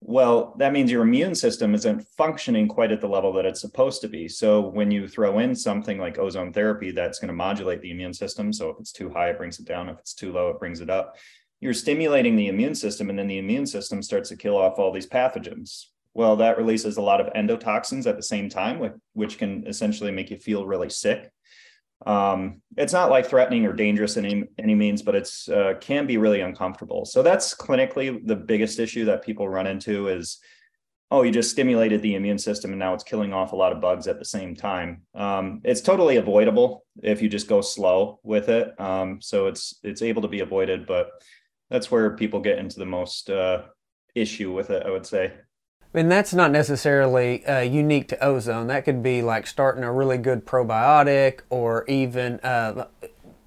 well, 0.00 0.54
that 0.58 0.72
means 0.72 0.90
your 0.90 1.02
immune 1.02 1.34
system 1.34 1.74
isn't 1.74 2.06
functioning 2.16 2.68
quite 2.68 2.92
at 2.92 3.00
the 3.00 3.08
level 3.08 3.32
that 3.32 3.46
it's 3.46 3.60
supposed 3.60 4.00
to 4.02 4.08
be. 4.08 4.28
So 4.28 4.60
when 4.60 4.90
you 4.90 5.08
throw 5.08 5.38
in 5.40 5.54
something 5.54 5.98
like 5.98 6.18
ozone 6.18 6.52
therapy 6.52 6.90
that's 6.92 7.18
going 7.18 7.28
to 7.28 7.34
modulate 7.34 7.80
the 7.80 7.90
immune 7.90 8.14
system, 8.14 8.52
so 8.52 8.70
if 8.70 8.76
it's 8.78 8.92
too 8.92 9.10
high, 9.10 9.30
it 9.30 9.38
brings 9.38 9.58
it 9.58 9.66
down. 9.66 9.88
If 9.88 9.98
it's 9.98 10.14
too 10.14 10.32
low, 10.32 10.50
it 10.50 10.60
brings 10.60 10.80
it 10.80 10.90
up. 10.90 11.16
You're 11.60 11.74
stimulating 11.74 12.36
the 12.36 12.48
immune 12.48 12.74
system, 12.74 13.08
and 13.10 13.18
then 13.18 13.26
the 13.26 13.38
immune 13.38 13.66
system 13.66 14.02
starts 14.02 14.28
to 14.28 14.36
kill 14.36 14.56
off 14.56 14.78
all 14.78 14.92
these 14.92 15.08
pathogens. 15.08 15.86
Well, 16.12 16.36
that 16.36 16.58
releases 16.58 16.98
a 16.98 17.02
lot 17.02 17.20
of 17.20 17.32
endotoxins 17.32 18.06
at 18.06 18.16
the 18.16 18.22
same 18.22 18.48
time, 18.48 19.00
which 19.14 19.38
can 19.38 19.66
essentially 19.66 20.12
make 20.12 20.30
you 20.30 20.38
feel 20.38 20.66
really 20.66 20.90
sick 20.90 21.30
um, 22.04 22.60
it's 22.76 22.92
not 22.92 23.10
life 23.10 23.28
threatening 23.28 23.64
or 23.64 23.72
dangerous 23.72 24.16
in 24.16 24.26
any, 24.26 24.44
any 24.58 24.74
means, 24.74 25.02
but 25.02 25.14
it's 25.14 25.48
uh, 25.48 25.74
can 25.80 26.06
be 26.06 26.18
really 26.18 26.40
uncomfortable. 26.40 27.04
So 27.06 27.22
that's 27.22 27.54
clinically 27.54 28.26
the 28.26 28.36
biggest 28.36 28.78
issue 28.78 29.06
that 29.06 29.24
people 29.24 29.48
run 29.48 29.66
into 29.66 30.08
is, 30.08 30.38
oh, 31.10 31.22
you 31.22 31.30
just 31.30 31.50
stimulated 31.50 32.02
the 32.02 32.16
immune 32.16 32.38
system 32.38 32.72
and 32.72 32.78
now 32.78 32.92
it's 32.92 33.04
killing 33.04 33.32
off 33.32 33.52
a 33.52 33.56
lot 33.56 33.72
of 33.72 33.80
bugs 33.80 34.08
at 34.08 34.18
the 34.18 34.24
same 34.24 34.54
time. 34.54 35.02
Um, 35.14 35.60
it's 35.64 35.80
totally 35.80 36.16
avoidable 36.16 36.84
if 37.02 37.22
you 37.22 37.28
just 37.28 37.48
go 37.48 37.60
slow 37.60 38.20
with 38.22 38.48
it. 38.48 38.78
Um, 38.78 39.20
so 39.22 39.46
it's 39.46 39.78
it's 39.82 40.02
able 40.02 40.22
to 40.22 40.28
be 40.28 40.40
avoided, 40.40 40.86
but 40.86 41.10
that's 41.70 41.90
where 41.90 42.16
people 42.16 42.40
get 42.40 42.58
into 42.58 42.78
the 42.78 42.86
most 42.86 43.30
uh, 43.30 43.62
issue 44.14 44.52
with 44.52 44.70
it, 44.70 44.84
I 44.84 44.90
would 44.90 45.06
say. 45.06 45.32
And 45.96 46.12
that's 46.12 46.34
not 46.34 46.50
necessarily 46.50 47.44
uh, 47.46 47.60
unique 47.60 48.06
to 48.08 48.22
ozone. 48.22 48.66
That 48.66 48.84
could 48.84 49.02
be 49.02 49.22
like 49.22 49.46
starting 49.46 49.82
a 49.82 49.90
really 49.90 50.18
good 50.18 50.44
probiotic 50.44 51.40
or 51.48 51.86
even. 51.88 52.38
Uh, 52.40 52.88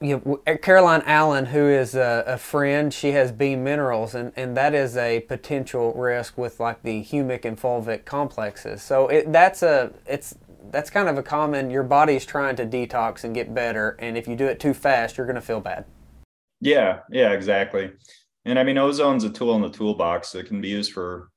you 0.02 0.22
know, 0.26 0.56
Caroline 0.58 1.04
Alan, 1.06 1.48
who 1.48 1.68
is 1.68 1.94
a, 1.94 2.24
a, 2.26 2.38
friend, 2.38 2.94
she 2.94 3.12
has 3.12 3.34
BEAM 3.34 3.66
Minerals, 3.66 4.16
and, 4.16 4.32
and 4.38 4.56
that 4.56 4.74
is 4.74 4.96
a 4.96 5.20
potential 5.22 5.92
risk 5.94 6.38
with 6.38 6.58
like 6.60 6.84
the 6.84 7.04
humic 7.04 7.44
and 7.44 7.60
fulvic 7.60 8.06
complexes. 8.06 8.82
So 8.82 9.10
it, 9.10 9.32
that's 9.32 9.62
a 9.62 9.92
it's 10.06 10.36
that's 10.72 10.90
kind 10.90 11.10
of 11.10 11.18
a 11.18 11.24
common. 11.24 11.70
Your 11.70 11.84
body's 11.84 12.26
trying 12.26 12.56
to 12.56 12.66
detox 12.66 13.26
and 13.26 13.36
get 13.36 13.54
better, 13.54 13.98
and 14.00 14.18
if 14.18 14.28
you 14.28 14.38
do 14.38 14.46
it 14.46 14.60
too 14.60 14.74
fast, 14.74 15.18
you're 15.18 15.28
going 15.28 15.36
to 15.36 15.42
feel 15.42 15.60
bad. 15.60 15.86
Yeah, 16.62 17.00
yeah, 17.12 17.34
exactly. 17.34 17.92
And 18.46 18.58
I 18.58 18.64
mean, 18.64 18.78
ozone's 18.78 19.26
a 19.26 19.30
tool 19.30 19.54
in 19.56 19.62
the 19.62 19.70
toolbox. 19.70 20.34
It 20.34 20.48
can 20.48 20.62
be 20.62 20.70
used 20.70 20.94
for 20.94 21.30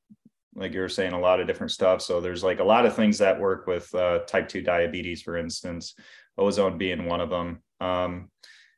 like 0.55 0.73
you 0.73 0.81
were 0.81 0.89
saying, 0.89 1.13
a 1.13 1.21
lot 1.21 1.41
of 1.41 1.47
different 1.47 1.73
stuff. 1.73 2.03
So 2.03 2.21
there's 2.21 2.45
like 2.45 2.61
a 2.61 2.65
lot 2.65 2.87
of 2.87 2.95
things 2.95 3.19
that 3.19 3.41
work 3.41 3.67
with 3.67 3.93
uh, 3.95 4.21
type 4.21 4.49
2 4.49 4.63
diabetes, 4.63 5.23
for 5.23 5.37
instance, 5.37 5.95
ozone 6.37 6.79
being 6.79 7.07
one 7.07 7.21
of 7.21 7.31
them. 7.31 7.63
Um, 7.81 8.31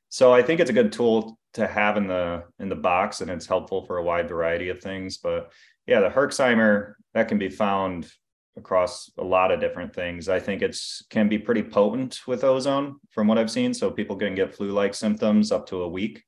so 0.09 0.33
I 0.33 0.43
think 0.43 0.61
it's 0.61 0.71
a 0.71 0.75
good 0.75 0.93
tool 0.93 1.38
to 1.54 1.66
have 1.66 1.97
in 1.97 2.07
the 2.07 2.45
in 2.59 2.69
the 2.69 2.76
box 2.76 3.21
and 3.21 3.31
it's 3.31 3.47
helpful 3.47 3.85
for 3.85 3.99
a 3.99 4.02
wide 4.02 4.28
variety 4.28 4.69
of 4.69 4.81
things. 4.81 5.19
But 5.19 5.52
yeah, 5.87 6.00
the 6.00 6.09
Herxheimer 6.09 6.95
that 7.14 7.28
can 7.28 7.38
be 7.38 7.49
found 7.49 8.11
across 8.57 9.11
a 9.19 9.25
lot 9.25 9.50
of 9.50 9.61
different 9.61 9.95
things. 9.95 10.28
I 10.28 10.38
think 10.38 10.62
it's 10.62 11.04
can 11.11 11.28
be 11.28 11.38
pretty 11.38 11.62
potent 11.62 12.21
with 12.26 12.45
ozone 12.45 12.97
from 13.11 13.26
what 13.26 13.38
I've 13.38 13.50
seen. 13.50 13.75
So 13.75 13.90
people 13.90 14.16
can 14.16 14.35
get 14.35 14.54
flu-like 14.54 14.95
symptoms 14.95 15.50
up 15.50 15.66
to 15.69 15.83
a 15.83 15.88
week 15.88 16.23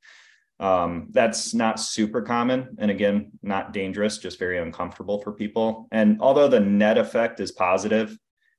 Um, 0.58 1.08
that's 1.10 1.52
not 1.54 1.78
super 1.78 2.22
common. 2.22 2.76
And 2.78 2.90
again, 2.90 3.32
not 3.42 3.72
dangerous, 3.72 4.18
just 4.18 4.38
very 4.38 4.58
uncomfortable 4.58 5.20
for 5.20 5.32
people. 5.32 5.86
And 5.92 6.18
although 6.20 6.48
the 6.48 6.60
net 6.60 6.96
effect 6.96 7.40
is 7.40 7.52
positive, 7.52 8.16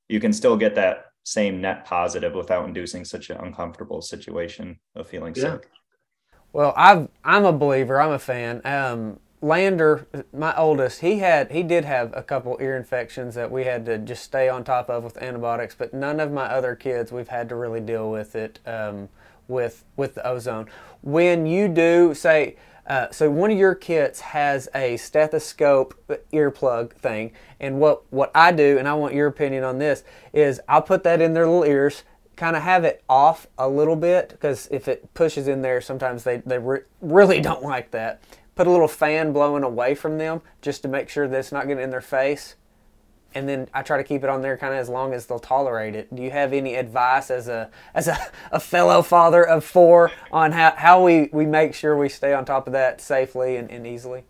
you 0.08 0.20
can 0.20 0.32
still 0.32 0.58
get 0.58 0.75
that 0.75 1.06
same 1.24 1.60
net 1.60 1.86
positive 1.86 2.34
without 2.34 2.68
inducing 2.68 3.04
such 3.04 3.30
an 3.30 3.38
uncomfortable 3.38 4.01
situation 4.01 4.80
of 4.96 5.08
feeling 5.08 5.34
yeah. 5.36 5.54
sick. 5.54 5.70
Well, 6.54 6.74
i 6.77 7.08
am 7.25 7.46
a 7.46 7.51
believer. 7.51 8.00
I'm 8.00 8.12
a 8.12 8.20
fan. 8.20 8.62
Um, 8.63 9.20
Lander, 9.42 10.08
my 10.34 10.56
oldest, 10.56 11.01
he 11.01 11.20
had 11.20 11.51
he 11.51 11.62
did 11.62 11.86
have 11.86 12.12
a 12.16 12.24
couple 12.24 12.58
ear 12.60 12.75
infections 12.75 13.36
that 13.36 13.51
we 13.51 13.66
had 13.66 13.86
to 13.86 14.00
just 14.00 14.24
stay 14.24 14.50
on 14.50 14.63
top 14.63 14.89
of 14.89 15.04
with 15.04 15.18
antibiotics, 15.18 15.75
but 15.75 15.94
none 15.94 16.20
of 16.20 16.32
my 16.32 16.46
other 16.46 16.75
kids 16.75 17.12
we've 17.12 17.27
had 17.27 17.48
to 17.50 17.56
really 17.56 17.82
deal 17.82 18.10
with 18.10 18.36
it 18.36 18.60
um, 18.66 19.10
with 19.48 19.84
with 19.96 20.16
the 20.16 20.27
ozone. 20.27 20.68
When 21.01 21.46
you 21.46 21.68
do 21.68 22.13
say, 22.13 22.58
uh, 22.86 23.12
so 23.12 23.30
one 23.30 23.51
of 23.51 23.58
your 23.58 23.75
kits 23.75 24.20
has 24.20 24.70
a 24.74 24.98
stethoscope 24.98 25.94
earplug 26.34 26.94
thing, 26.94 27.32
and 27.60 27.80
what 27.80 28.12
what 28.12 28.32
I 28.36 28.51
do, 28.51 28.77
and 28.77 28.88
I 28.88 28.94
want 28.94 29.13
your 29.13 29.27
opinion 29.27 29.63
on 29.63 29.77
this, 29.77 30.04
is 30.34 30.60
I'll 30.68 30.82
put 30.82 31.04
that 31.04 31.22
in 31.22 31.34
their 31.34 31.48
little 31.48 31.66
ears 31.66 32.04
kind 32.36 32.56
of 32.56 32.62
have 32.62 32.84
it 32.84 33.04
off 33.10 33.48
a 33.58 33.68
little 33.68 33.96
bit 33.96 34.30
because 34.30 34.68
if 34.70 34.88
it 34.88 35.12
pushes 35.16 35.48
in 35.48 35.63
there, 35.63 35.82
sometimes 35.82 36.24
they, 36.24 36.38
they 36.46 36.60
re- 36.60 36.82
really 37.01 37.42
don't 37.42 37.63
like 37.63 37.89
that 37.89 38.22
put 38.58 38.68
a 38.68 38.72
little 38.72 38.88
fan 38.88 39.32
blowing 39.32 39.63
away 39.63 39.96
from 39.96 40.18
them 40.18 40.42
just 40.62 40.82
to 40.82 40.88
make 40.88 41.08
sure 41.08 41.27
that 41.27 41.38
it's 41.38 41.51
not 41.51 41.68
getting 41.68 41.84
in 41.84 41.92
their 41.92 42.01
face. 42.01 42.56
And 43.38 43.48
then 43.48 43.70
I 43.74 43.84
try 43.84 43.98
to 43.98 44.03
keep 44.03 44.24
it 44.24 44.29
on 44.29 44.41
there 44.41 44.58
kind 44.58 44.74
of 44.74 44.79
as 44.79 44.89
long 44.89 45.13
as 45.13 45.25
they'll 45.25 45.39
tolerate 45.39 45.96
it. 45.96 46.13
Do 46.13 46.22
you 46.24 46.32
have 46.32 46.53
any 46.53 46.75
advice 46.75 47.29
as 47.29 47.48
a 47.48 47.70
as 47.94 48.08
a, 48.08 48.17
a 48.51 48.60
fellow 48.60 49.01
father 49.01 49.48
of 49.48 49.63
four 49.63 50.12
on 50.32 50.51
how, 50.51 50.74
how 50.75 51.03
we, 51.03 51.29
we 51.32 51.46
make 51.46 51.74
sure 51.74 51.98
we 51.98 52.10
stay 52.10 52.34
on 52.34 52.46
top 52.46 52.67
of 52.67 52.74
that 52.74 53.00
safely 53.00 53.58
and, 53.58 53.70
and 53.70 53.86
easily? 53.86 54.24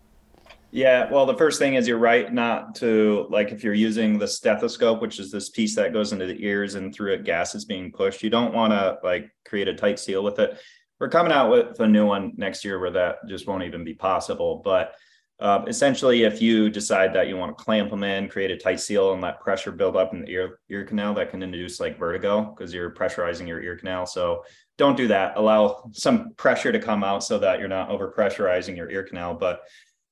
Yeah, 0.72 1.10
well, 1.10 1.26
the 1.26 1.38
first 1.38 1.60
thing 1.60 1.76
is 1.76 1.88
you're 1.88 1.98
right 1.98 2.32
not 2.32 2.76
to 2.76 3.26
like 3.30 3.52
if 3.52 3.64
you're 3.64 3.74
using 3.74 4.20
the 4.20 4.28
stethoscope, 4.28 5.02
which 5.02 5.20
is 5.20 5.32
this 5.32 5.50
piece 5.50 5.76
that 5.76 5.94
goes 5.94 6.12
into 6.12 6.26
the 6.26 6.46
ears 6.46 6.76
and 6.76 6.94
through 6.94 7.14
it 7.14 7.24
gas 7.24 7.56
is 7.56 7.66
being 7.66 7.92
pushed. 7.92 8.22
You 8.22 8.30
don't 8.30 8.54
want 8.54 8.74
to 8.74 9.00
like 9.04 9.32
create 9.46 9.70
a 9.70 9.74
tight 9.74 10.00
seal 10.00 10.24
with 10.24 10.40
it 10.40 10.60
we're 11.00 11.10
coming 11.10 11.32
out 11.32 11.52
with 11.52 11.80
a 11.80 11.88
new 11.88 12.06
one 12.06 12.34
next 12.38 12.66
year 12.66 12.80
where 12.80 12.92
that 12.92 13.18
just 13.28 13.48
won't 13.48 13.64
even 13.64 13.84
be 13.84 13.94
possible. 13.94 14.62
But 14.64 14.96
uh, 15.40 15.64
essentially, 15.68 16.24
if 16.24 16.42
you 16.42 16.70
decide 16.70 17.14
that 17.14 17.28
you 17.28 17.38
want 17.38 17.56
to 17.56 17.64
clamp 17.64 17.92
them 17.92 18.04
in, 18.04 18.28
create 18.28 18.50
a 18.50 18.58
tight 18.58 18.80
seal, 18.80 19.14
and 19.14 19.22
let 19.22 19.40
pressure 19.40 19.72
build 19.72 19.96
up 19.96 20.14
in 20.14 20.22
the 20.22 20.30
ear 20.30 20.60
ear 20.70 20.84
canal, 20.84 21.14
that 21.14 21.30
can 21.30 21.44
induce 21.44 21.80
like 21.80 22.00
vertigo 22.00 22.56
because 22.56 22.74
you're 22.74 22.92
pressurizing 22.92 23.48
your 23.48 23.62
ear 23.62 23.78
canal. 23.78 24.08
So 24.08 24.44
don't 24.78 24.98
do 24.98 25.08
that. 25.10 25.38
Allow 25.38 25.90
some 25.94 26.34
pressure 26.38 26.72
to 26.72 26.80
come 26.80 27.04
out 27.04 27.24
so 27.24 27.38
that 27.40 27.60
you're 27.60 27.68
not 27.68 27.90
over 27.90 28.12
pressurizing 28.12 28.76
your 28.76 28.90
ear 28.90 29.04
canal. 29.04 29.36
But 29.36 29.62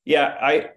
yeah, 0.05 0.37
I 0.39 0.69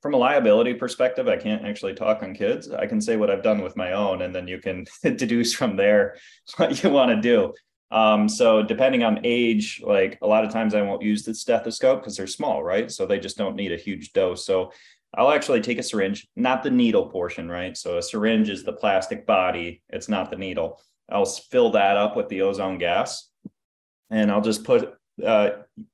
from 0.00 0.14
a 0.14 0.16
liability 0.16 0.74
perspective, 0.74 1.28
I 1.28 1.36
can't 1.36 1.64
actually 1.64 1.94
talk 1.94 2.24
on 2.24 2.34
kids. 2.34 2.70
I 2.72 2.86
can 2.86 3.00
say 3.00 3.16
what 3.16 3.30
I've 3.30 3.44
done 3.44 3.62
with 3.62 3.76
my 3.76 3.92
own, 3.92 4.22
and 4.22 4.34
then 4.34 4.48
you 4.48 4.58
can 4.58 4.84
deduce 5.02 5.54
from 5.54 5.76
there 5.76 6.16
what 6.56 6.82
you 6.82 6.90
want 6.90 7.10
to 7.10 7.20
do. 7.20 7.54
Um, 7.92 8.26
so 8.26 8.62
depending 8.62 9.02
on 9.02 9.20
age, 9.22 9.82
like 9.84 10.18
a 10.22 10.26
lot 10.26 10.44
of 10.44 10.50
times 10.50 10.74
I 10.74 10.80
won't 10.80 11.02
use 11.02 11.24
the 11.24 11.34
stethoscope 11.34 12.00
because 12.00 12.16
they're 12.16 12.26
small, 12.26 12.62
right? 12.62 12.90
So 12.90 13.04
they 13.04 13.18
just 13.18 13.36
don't 13.36 13.54
need 13.54 13.70
a 13.70 13.76
huge 13.76 14.14
dose. 14.14 14.46
So 14.46 14.72
I'll 15.14 15.30
actually 15.30 15.60
take 15.60 15.78
a 15.78 15.82
syringe, 15.82 16.26
not 16.34 16.62
the 16.62 16.70
needle 16.70 17.10
portion, 17.10 17.50
right? 17.50 17.76
So 17.76 17.98
a 17.98 18.02
syringe 18.02 18.48
is 18.48 18.64
the 18.64 18.72
plastic 18.72 19.26
body, 19.26 19.82
it's 19.90 20.08
not 20.08 20.30
the 20.30 20.38
needle. 20.38 20.80
I'll 21.10 21.26
fill 21.26 21.72
that 21.72 21.98
up 21.98 22.16
with 22.16 22.30
the 22.30 22.40
ozone 22.40 22.78
gas 22.78 23.28
and 24.10 24.32
I'll 24.32 24.40
just 24.40 24.64
put, 24.64 24.94
uh, 25.22 25.50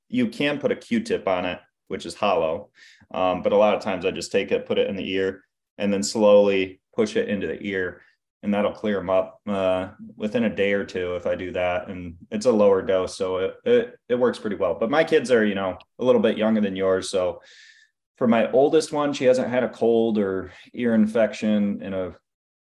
you 0.09 0.29
can 0.29 0.61
put 0.61 0.71
a 0.71 0.77
Q 0.77 1.01
tip 1.01 1.27
on 1.27 1.47
it, 1.47 1.59
which 1.89 2.07
is 2.07 2.15
hollow. 2.15 2.71
Um, 3.13 3.43
but 3.43 3.53
a 3.53 3.57
lot 3.57 3.75
of 3.75 3.83
times 3.83 4.07
I 4.07 4.13
just 4.13 4.31
take 4.31 4.53
it, 4.53 4.67
put 4.67 4.79
it 4.79 4.89
in 4.89 4.95
the 4.95 5.11
ear, 5.11 5.43
and 5.79 5.93
then 5.93 6.05
slowly 6.05 6.81
push 6.95 7.17
it 7.17 7.29
into 7.29 7.49
the 7.49 7.61
ear 7.61 8.03
and 8.43 8.55
that'll 8.55 8.73
clear 8.73 8.97
them 8.97 9.11
up 9.11 9.41
uh, 9.47 9.89
within 10.17 10.45
a 10.45 10.55
day 10.55 10.73
or 10.73 10.85
two 10.85 11.17
if 11.17 11.27
I 11.27 11.35
do 11.35 11.53
that. 11.53 11.89
And 11.89 12.17
it's 12.31 12.47
a 12.47 12.53
lower 12.53 12.83
dose, 12.83 13.17
so 13.17 13.39
it, 13.39 13.55
it 13.65 13.99
it 14.09 14.15
works 14.15 14.39
pretty 14.39 14.57
well. 14.57 14.77
But 14.79 14.91
my 14.91 15.05
kids 15.05 15.31
are, 15.31 15.45
you 15.45 15.55
know, 15.55 15.77
a 15.99 16.05
little 16.05 16.21
bit 16.21 16.39
younger 16.39 16.61
than 16.61 16.77
yours, 16.77 17.11
so 17.11 17.41
for 18.19 18.27
my 18.27 18.51
oldest 18.51 18.93
one, 18.93 19.13
she 19.13 19.25
hasn't 19.25 19.49
had 19.49 19.63
a 19.63 19.69
cold 19.69 20.19
or 20.19 20.53
ear 20.75 20.95
infection 20.95 21.81
in 21.81 21.95
a 21.95 22.17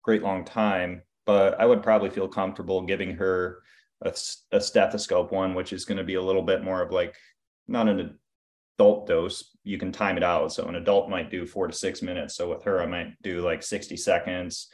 great 0.02 0.24
long 0.24 0.46
time. 0.46 1.04
But 1.26 1.60
I 1.60 1.66
would 1.66 1.84
probably 1.84 2.10
feel 2.10 2.30
comfortable 2.30 2.82
giving 2.82 3.16
her 3.16 3.62
a, 4.02 4.14
a 4.54 4.62
stethoscope 4.62 5.34
one, 5.34 5.54
which 5.54 5.74
is 5.74 5.84
going 5.84 5.98
to 5.98 6.04
be 6.04 6.16
a 6.16 6.22
little 6.22 6.42
bit 6.42 6.64
more 6.64 6.82
of 6.82 6.92
like 6.92 7.16
not 7.68 7.90
an 7.90 8.18
adult 8.78 9.06
dose. 9.06 9.52
You 9.66 9.78
can 9.78 9.92
time 9.92 10.16
it 10.16 10.24
out. 10.24 10.54
So 10.54 10.66
an 10.66 10.76
adult 10.76 11.10
might 11.10 11.30
do 11.30 11.46
four 11.46 11.68
to 11.68 11.74
six 11.74 12.02
minutes. 12.02 12.36
So 12.36 12.50
with 12.50 12.64
her, 12.64 12.82
I 12.82 12.86
might 12.86 13.22
do 13.22 13.42
like 13.42 13.64
60 13.64 13.98
seconds 13.98 14.70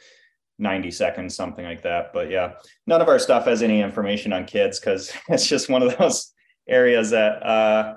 90 0.60 0.90
seconds, 0.90 1.34
something 1.34 1.64
like 1.64 1.82
that. 1.82 2.12
But 2.12 2.30
yeah, 2.30 2.54
none 2.86 3.00
of 3.00 3.08
our 3.08 3.18
stuff 3.18 3.46
has 3.46 3.62
any 3.62 3.80
information 3.80 4.32
on 4.32 4.44
kids 4.44 4.78
because 4.78 5.12
it's 5.28 5.46
just 5.46 5.68
one 5.68 5.82
of 5.82 5.96
those 5.98 6.32
areas 6.68 7.10
that 7.10 7.42
uh, 7.42 7.96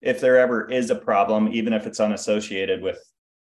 if 0.00 0.20
there 0.20 0.38
ever 0.38 0.70
is 0.70 0.90
a 0.90 0.96
problem, 0.96 1.48
even 1.52 1.72
if 1.72 1.86
it's 1.86 2.00
unassociated 2.00 2.82
with 2.82 2.98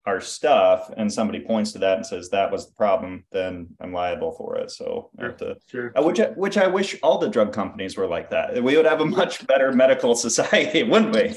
our 0.06 0.20
stuff 0.20 0.88
and 0.96 1.12
somebody 1.12 1.40
points 1.40 1.72
to 1.72 1.78
that 1.78 1.96
and 1.96 2.06
says 2.06 2.30
that 2.30 2.50
was 2.50 2.66
the 2.68 2.74
problem, 2.74 3.24
then 3.32 3.66
I'm 3.80 3.92
liable 3.92 4.30
for 4.32 4.56
it. 4.56 4.70
So 4.70 5.10
sure, 5.18 5.32
to, 5.32 5.56
sure. 5.66 5.92
Which, 5.96 6.20
which 6.36 6.56
I 6.56 6.68
wish 6.68 6.96
all 7.02 7.18
the 7.18 7.28
drug 7.28 7.52
companies 7.52 7.96
were 7.96 8.06
like 8.06 8.30
that. 8.30 8.62
We 8.62 8.76
would 8.76 8.86
have 8.86 9.00
a 9.00 9.04
much 9.04 9.44
better 9.48 9.72
medical 9.72 10.14
society, 10.26 10.84
wouldn't 10.84 11.12
we? 11.12 11.34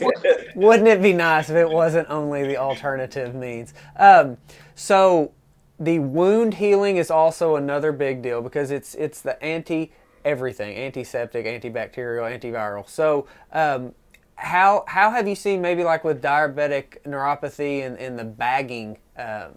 wouldn't 0.56 0.88
it 0.88 1.02
be 1.02 1.14
nice 1.14 1.50
if 1.50 1.56
it 1.56 1.70
wasn't 1.70 2.10
only 2.12 2.46
the 2.46 2.58
alternative 2.58 3.34
means? 3.34 3.74
Um, 3.98 4.38
so 4.76 5.34
the 5.80 6.00
wound 6.00 6.56
healing 6.56 6.98
is 6.98 7.10
also 7.10 7.56
another 7.56 7.92
big 7.92 8.22
deal 8.22 8.42
because 8.42 8.70
it's 8.70 8.96
it's 8.96 9.22
the 9.22 9.42
anti 9.44 9.92
everything 10.26 10.78
antiseptic 10.78 11.46
antibacterial 11.46 12.30
antiviral. 12.30 12.88
So 12.88 13.28
um, 13.54 13.94
how 14.36 14.84
how 14.88 15.12
have 15.12 15.28
you 15.28 15.36
seen 15.36 15.62
maybe 15.62 15.84
like 15.84 16.04
with 16.04 16.22
diabetic 16.22 17.02
neuropathy 17.06 17.86
and, 17.86 17.98
and 17.98 18.20
the 18.20 18.26
bagging 18.26 18.98
uh, 19.18 19.50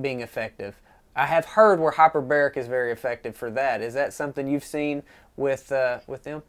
being 0.00 0.20
effective? 0.20 0.80
I 1.14 1.26
have 1.26 1.44
heard 1.44 1.80
where 1.80 1.92
hyperbaric 1.92 2.56
is 2.56 2.66
very 2.66 2.92
effective 2.92 3.36
for 3.36 3.50
that. 3.52 3.80
Is 3.80 3.94
that 3.94 4.12
something 4.12 4.48
you've 4.48 4.64
seen 4.64 5.02
with 5.36 5.70
uh, 5.70 6.00
with 6.06 6.24
them? 6.24 6.42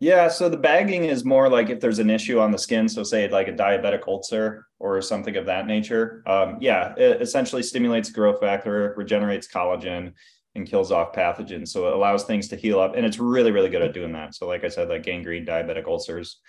Yeah, 0.00 0.28
so 0.28 0.48
the 0.48 0.56
bagging 0.56 1.04
is 1.04 1.24
more 1.24 1.48
like 1.48 1.70
if 1.70 1.80
there's 1.80 1.98
an 1.98 2.10
issue 2.10 2.38
on 2.40 2.50
the 2.50 2.58
skin, 2.58 2.88
so 2.88 3.02
say 3.02 3.28
like 3.28 3.48
a 3.48 3.52
diabetic 3.52 4.06
ulcer 4.06 4.66
or 4.84 5.00
something 5.00 5.36
of 5.36 5.46
that 5.46 5.66
nature. 5.66 6.22
Um, 6.26 6.58
yeah, 6.60 6.94
it 6.96 7.22
essentially 7.22 7.62
stimulates 7.62 8.10
growth 8.10 8.40
factor, 8.40 8.94
regenerates 8.96 9.48
collagen, 9.48 10.12
and 10.54 10.68
kills 10.68 10.92
off 10.92 11.12
pathogens. 11.12 11.68
So 11.68 11.88
it 11.88 11.94
allows 11.94 12.24
things 12.24 12.48
to 12.48 12.56
heal 12.56 12.78
up, 12.78 12.94
and 12.94 13.04
it's 13.04 13.18
really, 13.18 13.50
really 13.50 13.70
good 13.70 13.82
at 13.82 13.94
doing 13.94 14.12
that. 14.12 14.34
So, 14.34 14.46
like 14.46 14.64
I 14.64 14.68
said, 14.68 14.88
like 14.88 15.02
gangrene, 15.02 15.46
diabetic 15.46 15.86
ulcers, 15.86 16.40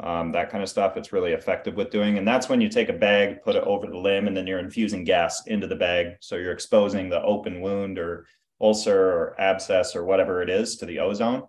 um, 0.00 0.32
that 0.32 0.50
kind 0.50 0.62
of 0.62 0.68
stuff, 0.68 0.96
it's 0.96 1.12
really 1.12 1.32
effective 1.32 1.74
with 1.74 1.90
doing. 1.90 2.18
And 2.18 2.26
that's 2.26 2.48
when 2.48 2.60
you 2.60 2.68
take 2.68 2.88
a 2.88 2.94
bag, 2.94 3.42
put 3.42 3.56
it 3.56 3.64
over 3.64 3.86
the 3.86 3.98
limb, 3.98 4.26
and 4.26 4.36
then 4.36 4.46
you're 4.46 4.58
infusing 4.58 5.04
gas 5.04 5.46
into 5.46 5.66
the 5.66 5.76
bag. 5.76 6.16
So 6.20 6.36
you're 6.36 6.52
exposing 6.52 7.08
the 7.08 7.22
open 7.22 7.60
wound 7.60 7.98
or 7.98 8.26
ulcer 8.60 8.98
or 8.98 9.40
abscess 9.40 9.94
or 9.94 10.04
whatever 10.04 10.42
it 10.42 10.48
is 10.50 10.76
to 10.76 10.86
the 10.86 11.00
ozone 11.00 11.42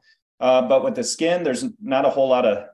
uh, 0.44 0.62
but 0.62 0.84
with 0.84 0.96
the 0.96 1.04
skin, 1.06 1.44
there's 1.44 1.64
not 1.82 2.06
a 2.06 2.10
whole 2.10 2.28
lot 2.28 2.46
of 2.46 2.66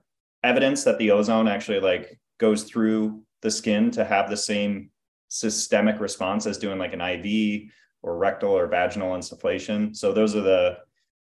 evidence 0.44 0.84
that 0.86 0.98
the 0.98 1.12
ozone 1.12 1.48
actually 1.48 1.80
like 1.80 2.20
goes 2.40 2.64
through 2.64 3.22
the 3.42 3.52
skin 3.52 3.92
to 3.92 4.04
have 4.04 4.30
the 4.30 4.38
same 4.38 4.90
systemic 5.30 6.00
response 6.00 6.46
as 6.46 6.58
doing 6.58 6.80
like 6.80 6.94
an 6.94 7.02
IV 7.02 7.70
or 8.02 8.18
rectal 8.18 8.52
or 8.52 8.68
vaginal 8.68 9.14
insufflation. 9.14 9.96
So 9.96 10.12
those 10.12 10.36
are 10.36 10.42
the 10.42 10.78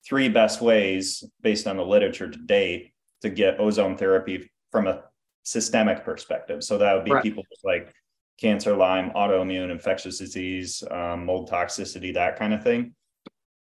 three 0.07 0.28
best 0.28 0.61
ways 0.61 1.25
based 1.42 1.66
on 1.66 1.76
the 1.76 1.85
literature 1.85 2.30
to 2.30 2.38
date 2.38 2.92
to 3.23 3.30
get 3.30 3.61
ozone 3.61 3.97
therapy 3.97 4.50
from 4.71 4.87
a 4.87 5.02
systemic 5.42 6.04
perspective. 6.04 6.62
So 6.64 6.78
that 6.78 6.95
would 6.95 7.04
be 7.04 7.12
right. 7.12 7.23
people 7.23 7.45
with 7.50 7.61
like 7.64 7.92
cancer, 8.40 8.75
Lyme, 8.75 9.11
autoimmune, 9.11 9.71
infectious 9.71 10.19
disease, 10.19 10.83
um, 10.90 11.26
mold 11.26 11.50
toxicity, 11.50 12.14
that 12.14 12.38
kind 12.38 12.54
of 12.54 12.62
thing. 12.62 12.95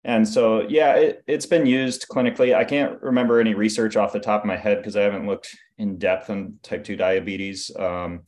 And 0.04 0.26
so, 0.26 0.66
yeah, 0.68 0.94
it, 0.94 1.22
it's 1.26 1.46
been 1.46 1.66
used 1.66 2.06
clinically. 2.08 2.54
I 2.54 2.64
can't 2.64 3.00
remember 3.02 3.38
any 3.38 3.54
research 3.54 3.96
off 3.96 4.12
the 4.12 4.20
top 4.20 4.42
of 4.42 4.46
my 4.46 4.56
head 4.56 4.78
because 4.78 4.96
I 4.96 5.02
haven't 5.02 5.26
looked 5.26 5.54
in 5.76 5.98
depth 5.98 6.30
on 6.30 6.58
type 6.62 6.84
2 6.84 6.96
diabetes 6.96 7.70
um, 7.78 8.22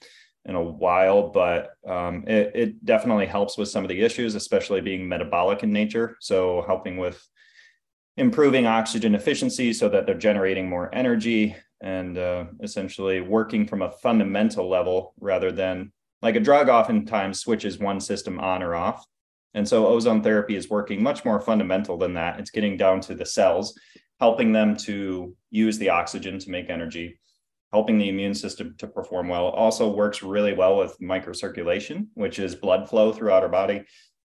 in 0.44 0.54
a 0.54 0.62
while, 0.62 1.30
but 1.30 1.70
um, 1.86 2.24
it, 2.26 2.52
it, 2.54 2.84
definitely 2.84 3.26
helps 3.26 3.56
with 3.56 3.68
some 3.68 3.84
of 3.84 3.88
the 3.88 4.02
issues, 4.02 4.34
especially 4.34 4.80
being 4.80 5.08
metabolic 5.08 5.62
in 5.62 5.72
nature. 5.72 6.16
So, 6.20 6.62
helping 6.66 6.98
with 6.98 7.26
improving 8.16 8.66
oxygen 8.66 9.14
efficiency 9.14 9.72
so 9.72 9.88
that 9.88 10.04
they're 10.04 10.14
generating 10.14 10.68
more 10.68 10.94
energy 10.94 11.56
and 11.80 12.18
uh, 12.18 12.44
essentially 12.62 13.20
working 13.20 13.66
from 13.66 13.82
a 13.82 13.90
fundamental 13.90 14.68
level 14.68 15.14
rather 15.18 15.50
than 15.50 15.92
like 16.20 16.36
a 16.36 16.40
drug 16.40 16.68
oftentimes 16.68 17.40
switches 17.40 17.78
one 17.78 18.00
system 18.00 18.38
on 18.38 18.62
or 18.62 18.74
off 18.74 19.04
and 19.54 19.68
so 19.68 19.86
ozone 19.86 20.22
therapy 20.22 20.56
is 20.56 20.70
working 20.70 21.02
much 21.02 21.24
more 21.24 21.40
fundamental 21.40 21.96
than 21.98 22.14
that. 22.14 22.38
It's 22.40 22.50
getting 22.50 22.76
down 22.76 23.00
to 23.02 23.14
the 23.14 23.26
cells, 23.26 23.78
helping 24.20 24.52
them 24.52 24.76
to 24.78 25.36
use 25.50 25.78
the 25.78 25.90
oxygen 25.90 26.38
to 26.38 26.50
make 26.50 26.70
energy. 26.70 27.18
helping 27.72 27.96
the 27.96 28.10
immune 28.10 28.34
system 28.34 28.74
to 28.76 28.86
perform 28.86 29.28
well. 29.28 29.46
Also 29.46 29.88
works 29.90 30.22
really 30.22 30.52
well 30.52 30.76
with 30.76 30.94
microcirculation, 31.00 32.06
which 32.14 32.38
is 32.38 32.54
blood 32.54 32.86
flow 32.86 33.12
throughout 33.12 33.42
our 33.42 33.48
body. 33.48 33.82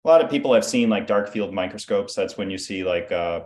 A 0.05 0.09
lot 0.09 0.25
of 0.25 0.31
people 0.31 0.55
have 0.55 0.65
seen 0.65 0.89
like 0.89 1.07
dark 1.07 1.29
field 1.29 1.53
microscopes. 1.53 2.15
That's 2.15 2.39
when 2.39 2.51
you 2.51 2.57
see 2.57 2.85
like 2.85 3.13
uh, 3.13 3.43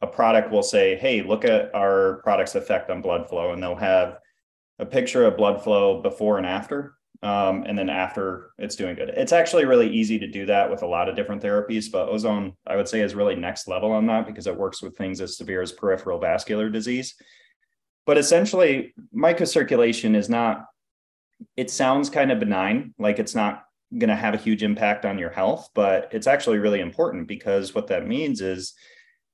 a 0.00 0.08
product 0.08 0.50
will 0.50 0.64
say, 0.64 0.96
"Hey, 0.96 1.22
look 1.22 1.44
at 1.44 1.72
our 1.72 2.20
product's 2.24 2.56
effect 2.56 2.90
on 2.90 3.00
blood 3.00 3.28
flow," 3.28 3.52
and 3.52 3.62
they'll 3.62 3.76
have 3.76 4.18
a 4.80 4.86
picture 4.86 5.24
of 5.24 5.36
blood 5.36 5.62
flow 5.62 6.02
before 6.02 6.38
and 6.38 6.46
after, 6.46 6.95
um, 7.22 7.64
and 7.66 7.78
then 7.78 7.88
after 7.88 8.50
it's 8.58 8.76
doing 8.76 8.94
good. 8.94 9.10
It's 9.10 9.32
actually 9.32 9.64
really 9.64 9.88
easy 9.88 10.18
to 10.18 10.26
do 10.26 10.46
that 10.46 10.70
with 10.70 10.82
a 10.82 10.86
lot 10.86 11.08
of 11.08 11.16
different 11.16 11.42
therapies, 11.42 11.90
but 11.90 12.08
ozone, 12.08 12.54
I 12.66 12.76
would 12.76 12.88
say, 12.88 13.00
is 13.00 13.14
really 13.14 13.36
next 13.36 13.68
level 13.68 13.92
on 13.92 14.06
that 14.06 14.26
because 14.26 14.46
it 14.46 14.56
works 14.56 14.82
with 14.82 14.96
things 14.96 15.20
as 15.20 15.36
severe 15.36 15.62
as 15.62 15.72
peripheral 15.72 16.18
vascular 16.18 16.68
disease. 16.68 17.14
But 18.04 18.18
essentially, 18.18 18.94
microcirculation 19.14 20.14
is 20.14 20.28
not. 20.28 20.66
It 21.56 21.70
sounds 21.70 22.08
kind 22.08 22.32
of 22.32 22.38
benign, 22.38 22.94
like 22.98 23.18
it's 23.18 23.34
not 23.34 23.64
going 23.96 24.08
to 24.08 24.16
have 24.16 24.34
a 24.34 24.38
huge 24.38 24.62
impact 24.62 25.04
on 25.04 25.18
your 25.18 25.30
health, 25.30 25.68
but 25.74 26.08
it's 26.12 26.26
actually 26.26 26.58
really 26.58 26.80
important 26.80 27.28
because 27.28 27.74
what 27.74 27.88
that 27.88 28.06
means 28.06 28.40
is 28.40 28.74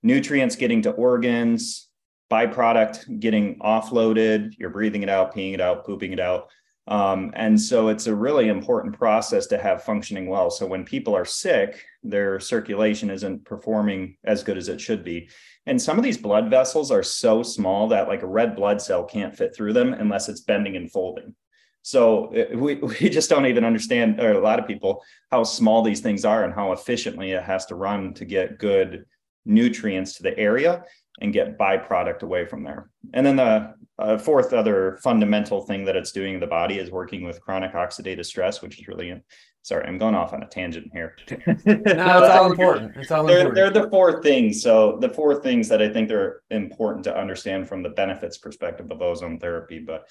nutrients 0.03 0.57
getting 0.57 0.83
to 0.83 0.91
organs, 0.91 1.89
byproduct 2.31 3.21
getting 3.21 3.59
offloaded, 3.61 4.53
you're 4.59 4.71
breathing 4.71 5.03
it 5.03 5.09
out, 5.09 5.35
peeing 5.35 5.55
it 5.55 5.61
out, 5.61 5.85
pooping 5.85 6.13
it 6.13 6.21
out. 6.21 6.49
Um, 6.89 7.31
and 7.35 7.61
so 7.61 7.89
it's 7.89 8.09
a 8.09 8.15
really 8.15 8.49
important 8.49 8.99
process 8.99 9.47
to 9.49 9.59
have 9.59 9.85
functioning 9.85 10.29
well. 10.29 10.51
So 10.51 10.67
when 10.67 10.85
people 10.85 11.15
are 11.15 11.25
sick, 11.25 11.85
their 12.03 12.41
circulation 12.41 13.09
isn't 13.09 13.45
performing 13.45 14.17
as 14.25 14.43
good 14.43 14.59
as 14.59 14.69
it 14.69 14.81
should 14.81 15.05
be. 15.05 15.29
And 15.67 15.81
some 15.81 15.97
of 15.97 16.03
these 16.03 16.19
blood 16.19 16.51
vessels 16.51 16.91
are 16.91 17.05
so 17.05 17.45
small 17.45 17.89
that 17.89 18.09
like 18.09 18.23
a 18.23 18.27
red 18.27 18.57
blood 18.57 18.83
cell 18.83 19.05
can't 19.05 19.37
fit 19.37 19.55
through 19.55 19.75
them 19.75 19.95
unless 19.95 20.29
it's 20.29 20.41
bending 20.41 20.77
and 20.77 20.91
folding. 20.91 21.35
So 21.83 22.33
we, 22.55 22.75
we 23.01 23.09
just 23.09 23.31
don't 23.31 23.47
even 23.47 23.65
understand, 23.65 24.21
or 24.21 24.33
a 24.33 24.41
lot 24.41 24.59
of 24.59 24.67
people, 24.67 25.05
how 25.31 25.45
small 25.45 25.83
these 25.83 26.01
things 26.01 26.25
are 26.25 26.45
and 26.45 26.53
how 26.53 26.73
efficiently 26.73 27.31
it 27.31 27.45
has 27.45 27.67
to 27.67 27.77
run 27.77 28.15
to 28.15 28.25
get 28.25 28.59
good 28.59 29.05
nutrients 29.45 30.15
to 30.15 30.23
the 30.25 30.37
area 30.39 30.85
and 31.21 31.33
get 31.33 31.59
byproduct 31.59 32.23
away 32.23 32.47
from 32.47 32.65
there. 32.65 32.91
And 33.13 33.25
then 33.25 33.37
the 33.37 33.75
uh, 34.03 34.19
fourth 34.19 34.53
other 34.53 34.99
fundamental 35.03 35.63
thing 35.63 35.85
that 35.85 35.97
it's 35.97 36.13
doing 36.13 36.35
in 36.35 36.41
the 36.41 36.47
body 36.47 36.79
is 36.79 36.91
working 36.91 37.23
with 37.23 37.41
chronic 37.41 37.73
oxidative 37.73 38.27
stress, 38.27 38.61
which 38.61 38.79
is 38.81 38.89
really 38.89 39.15
sorry, 39.63 39.87
I'm 39.87 39.97
going 39.97 40.17
off 40.17 40.33
on 40.33 40.43
a 40.43 40.49
tangent 40.49 40.91
here. 40.93 41.17
no, 41.31 41.55
it's 41.67 41.95
all 41.97 42.51
important. 42.51 42.97
It's 42.97 43.11
all 43.13 43.25
they're, 43.25 43.47
important. 43.47 43.55
They're 43.55 43.83
the 43.85 43.91
four 43.91 44.21
things. 44.21 44.61
So 44.61 44.99
the 45.01 45.09
four 45.09 45.41
things 45.41 45.69
that 45.69 45.81
I 45.81 45.89
think 45.89 46.11
are 46.11 46.43
important 46.51 47.05
to 47.05 47.17
understand 47.17 47.69
from 47.69 47.83
the 47.83 47.91
benefits 47.91 48.39
perspective 48.39 48.91
of 48.91 49.01
ozone 49.01 49.39
therapy. 49.39 49.79
But 49.79 50.09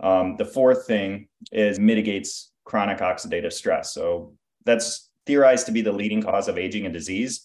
um, 0.00 0.36
the 0.36 0.44
fourth 0.44 0.86
thing 0.86 1.28
is 1.52 1.78
mitigates 1.78 2.50
chronic 2.64 2.98
oxidative 2.98 3.52
stress. 3.52 3.94
So 3.94 4.34
that's 4.64 5.08
theorized 5.24 5.66
to 5.66 5.72
be 5.72 5.82
the 5.82 5.92
leading 5.92 6.22
cause 6.22 6.48
of 6.48 6.58
aging 6.58 6.84
and 6.84 6.92
disease. 6.92 7.42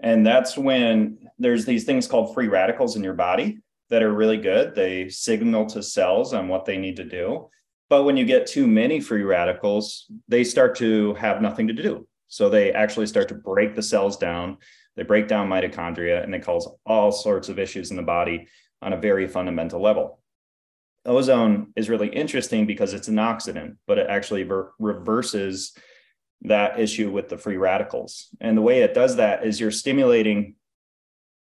And 0.00 0.26
that's 0.26 0.58
when 0.58 1.18
there's 1.38 1.64
these 1.64 1.84
things 1.84 2.08
called 2.08 2.34
free 2.34 2.48
radicals 2.48 2.96
in 2.96 3.04
your 3.04 3.14
body 3.14 3.58
that 3.90 4.02
are 4.02 4.12
really 4.12 4.38
good. 4.38 4.74
They 4.74 5.08
signal 5.08 5.66
to 5.66 5.82
cells 5.82 6.32
on 6.32 6.48
what 6.48 6.64
they 6.64 6.78
need 6.78 6.96
to 6.96 7.04
do. 7.04 7.48
But 7.90 8.04
when 8.04 8.16
you 8.16 8.24
get 8.24 8.46
too 8.46 8.66
many 8.66 9.00
free 9.00 9.22
radicals, 9.22 10.10
they 10.26 10.42
start 10.42 10.74
to 10.76 11.14
have 11.14 11.42
nothing 11.42 11.68
to 11.68 11.74
do. 11.74 12.06
So 12.28 12.48
they 12.48 12.72
actually 12.72 13.06
start 13.06 13.28
to 13.28 13.34
break 13.34 13.74
the 13.74 13.82
cells 13.82 14.16
down. 14.16 14.58
They 14.96 15.02
break 15.02 15.28
down 15.28 15.48
mitochondria 15.48 16.22
and 16.22 16.32
they 16.32 16.38
cause 16.38 16.68
all 16.86 17.12
sorts 17.12 17.48
of 17.48 17.58
issues 17.58 17.90
in 17.90 17.96
the 17.96 18.02
body 18.02 18.48
on 18.80 18.92
a 18.92 19.00
very 19.00 19.28
fundamental 19.28 19.80
level. 19.80 20.20
Ozone 21.06 21.72
is 21.76 21.90
really 21.90 22.08
interesting 22.08 22.66
because 22.66 22.94
it's 22.94 23.08
an 23.08 23.16
oxidant, 23.16 23.76
but 23.86 23.98
it 23.98 24.06
actually 24.08 24.44
ver- 24.44 24.72
reverses 24.78 25.76
that 26.42 26.80
issue 26.80 27.10
with 27.10 27.28
the 27.28 27.38
free 27.38 27.56
radicals. 27.56 28.28
And 28.40 28.56
the 28.56 28.62
way 28.62 28.82
it 28.82 28.94
does 28.94 29.16
that 29.16 29.46
is 29.46 29.60
you're 29.60 29.70
stimulating 29.70 30.56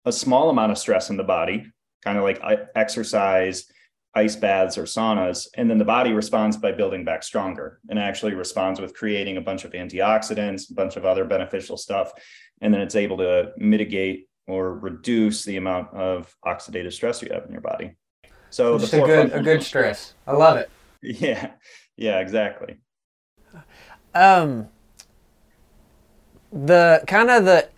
a 0.04 0.12
small 0.12 0.48
amount 0.50 0.72
of 0.72 0.78
stress 0.78 1.10
in 1.10 1.16
the 1.16 1.24
body, 1.24 1.66
kind 2.04 2.18
of 2.18 2.24
like 2.24 2.40
exercise, 2.74 3.66
ice 4.14 4.36
baths, 4.36 4.78
or 4.78 4.84
saunas. 4.84 5.48
And 5.56 5.68
then 5.68 5.78
the 5.78 5.84
body 5.84 6.12
responds 6.12 6.56
by 6.56 6.72
building 6.72 7.04
back 7.04 7.22
stronger 7.22 7.80
and 7.88 7.98
actually 7.98 8.34
responds 8.34 8.80
with 8.80 8.94
creating 8.94 9.36
a 9.36 9.40
bunch 9.40 9.64
of 9.64 9.72
antioxidants, 9.72 10.70
a 10.70 10.74
bunch 10.74 10.96
of 10.96 11.04
other 11.04 11.24
beneficial 11.24 11.76
stuff. 11.76 12.12
And 12.60 12.72
then 12.72 12.80
it's 12.80 12.96
able 12.96 13.18
to 13.18 13.52
mitigate 13.56 14.28
or 14.46 14.74
reduce 14.74 15.44
the 15.44 15.56
amount 15.56 15.92
of 15.92 16.34
oxidative 16.44 16.92
stress 16.92 17.22
you 17.22 17.28
have 17.32 17.44
in 17.44 17.52
your 17.52 17.60
body. 17.60 17.96
So 18.50 18.78
Just 18.78 18.92
the 18.92 19.04
a 19.04 19.06
good, 19.06 19.32
a 19.32 19.42
good 19.42 19.62
stress. 19.62 20.14
I 20.26 20.32
love 20.32 20.56
it. 20.56 20.70
Yeah. 21.02 21.52
Yeah, 21.96 22.20
exactly. 22.20 22.78
Um, 24.14 24.68
the 26.52 27.02
kind 27.06 27.30
of 27.30 27.44
the 27.44 27.68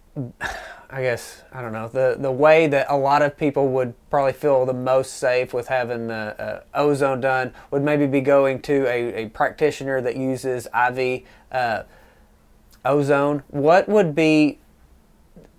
I 0.92 1.02
guess 1.02 1.44
I 1.52 1.62
don't 1.62 1.72
know 1.72 1.86
the 1.86 2.16
the 2.18 2.32
way 2.32 2.66
that 2.66 2.86
a 2.88 2.96
lot 2.96 3.22
of 3.22 3.36
people 3.36 3.68
would 3.68 3.94
probably 4.10 4.32
feel 4.32 4.66
the 4.66 4.74
most 4.74 5.14
safe 5.14 5.54
with 5.54 5.68
having 5.68 6.08
the 6.08 6.14
uh, 6.14 6.62
ozone 6.74 7.20
done 7.20 7.54
would 7.70 7.82
maybe 7.82 8.06
be 8.06 8.20
going 8.20 8.60
to 8.62 8.86
a, 8.88 9.24
a 9.24 9.28
practitioner 9.28 10.00
that 10.00 10.16
uses 10.16 10.66
IV 10.66 11.22
uh, 11.52 11.84
ozone. 12.84 13.44
What 13.48 13.88
would 13.88 14.16
be 14.16 14.58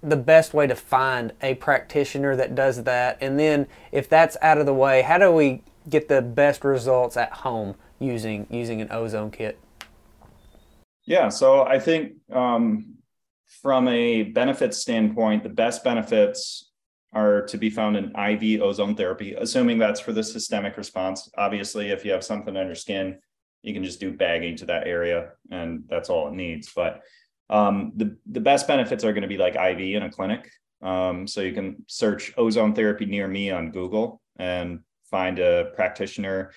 the 0.04 0.18
best 0.18 0.54
way 0.54 0.68
to 0.68 0.76
find 0.76 1.32
a 1.42 1.56
practitioner 1.56 2.36
that 2.36 2.54
does 2.54 2.84
that? 2.84 3.18
And 3.22 3.40
then 3.40 3.68
if 3.94 4.10
that's 4.10 4.36
out 4.42 4.58
of 4.58 4.66
the 4.66 4.74
way, 4.74 5.02
how 5.02 5.18
do 5.18 5.32
we 5.32 5.64
get 5.90 6.10
the 6.10 6.22
best 6.22 6.66
results 6.66 7.16
at 7.16 7.32
home 7.32 7.76
using 8.00 8.48
using 8.50 8.82
an 8.82 8.92
ozone 8.92 9.32
kit? 9.32 9.58
Yeah, 11.06 11.30
so 11.30 11.64
I 11.64 11.80
think 11.80 12.14
um, 12.32 12.98
from 13.62 13.88
a 13.88 14.24
benefits 14.24 14.78
standpoint, 14.78 15.44
the 15.44 15.50
best 15.50 15.84
benefits 15.84 16.72
are 17.14 17.42
to 17.48 17.58
be 17.58 17.70
found 17.70 17.98
in 17.98 18.16
IV 18.16 18.62
ozone 18.62 18.96
therapy, 18.96 19.34
assuming 19.34 19.78
that's 19.78 20.00
for 20.00 20.14
the 20.14 20.24
systemic 20.24 20.78
response. 20.78 21.30
Obviously, 21.38 21.90
if 21.90 22.06
you 22.06 22.12
have 22.12 22.24
something 22.24 22.56
on 22.56 22.66
your 22.66 22.76
skin, 22.76 23.18
you 23.62 23.74
can 23.74 23.84
just 23.84 24.00
do 24.00 24.14
bagging 24.14 24.56
to 24.58 24.66
that 24.68 24.88
area, 24.88 25.32
and 25.52 25.84
that's 25.90 26.10
all 26.10 26.30
it 26.30 26.34
needs. 26.34 26.72
But 26.74 27.02
um, 27.50 27.92
the 27.98 28.16
the 28.32 28.40
best 28.40 28.68
benefits 28.68 29.04
are 29.04 29.12
going 29.12 29.24
to 29.24 29.28
be 29.28 29.38
like 29.38 29.56
IV 29.56 29.80
in 29.80 30.04
a 30.04 30.12
clinic. 30.12 30.50
Um, 30.82 31.28
so 31.28 31.42
you 31.42 31.54
can 31.54 31.84
search 31.88 32.34
ozone 32.38 32.74
therapy 32.74 33.06
near 33.06 33.28
me 33.28 33.52
on 33.52 33.72
Google 33.72 34.22
and 34.40 34.80
find 35.12 35.38
a 35.38 35.72
practitioner 35.76 36.54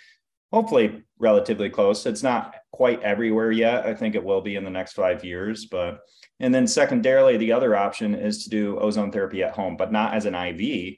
hopefully 0.54 1.02
relatively 1.18 1.68
close. 1.68 2.06
It's 2.06 2.22
not 2.22 2.54
quite 2.72 3.02
everywhere 3.02 3.50
yet. 3.50 3.86
I 3.86 3.94
think 3.94 4.14
it 4.14 4.24
will 4.24 4.40
be 4.40 4.56
in 4.56 4.64
the 4.64 4.70
next 4.70 4.92
five 4.92 5.24
years. 5.24 5.66
But 5.66 6.00
and 6.40 6.54
then 6.54 6.66
secondarily, 6.66 7.36
the 7.36 7.52
other 7.52 7.76
option 7.76 8.14
is 8.14 8.44
to 8.44 8.50
do 8.50 8.78
ozone 8.78 9.10
therapy 9.10 9.42
at 9.42 9.54
home, 9.54 9.76
but 9.76 9.92
not 9.92 10.14
as 10.14 10.26
an 10.26 10.34
IV. 10.34 10.94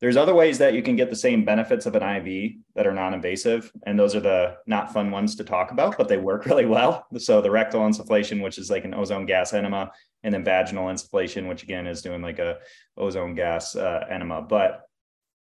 There's 0.00 0.16
other 0.16 0.34
ways 0.34 0.58
that 0.58 0.74
you 0.74 0.82
can 0.82 0.96
get 0.96 1.08
the 1.08 1.16
same 1.16 1.44
benefits 1.44 1.86
of 1.86 1.94
an 1.94 2.02
IV 2.02 2.52
that 2.74 2.86
are 2.86 2.92
non-invasive, 2.92 3.70
and 3.86 3.98
those 3.98 4.14
are 4.14 4.20
the 4.20 4.56
not 4.66 4.92
fun 4.92 5.10
ones 5.10 5.36
to 5.36 5.44
talk 5.44 5.70
about, 5.70 5.96
but 5.96 6.08
they 6.08 6.18
work 6.18 6.46
really 6.46 6.66
well. 6.66 7.06
So 7.18 7.40
the 7.40 7.50
rectal 7.50 7.82
insufflation, 7.82 8.42
which 8.42 8.58
is 8.58 8.70
like 8.70 8.84
an 8.84 8.94
ozone 8.94 9.26
gas 9.26 9.52
enema, 9.52 9.92
and 10.22 10.34
then 10.34 10.44
vaginal 10.44 10.86
insufflation, 10.86 11.48
which 11.48 11.62
again 11.62 11.86
is 11.86 12.02
doing 12.02 12.22
like 12.22 12.38
a 12.38 12.58
ozone 12.96 13.34
gas 13.34 13.76
uh, 13.76 14.04
enema. 14.10 14.42
But 14.42 14.83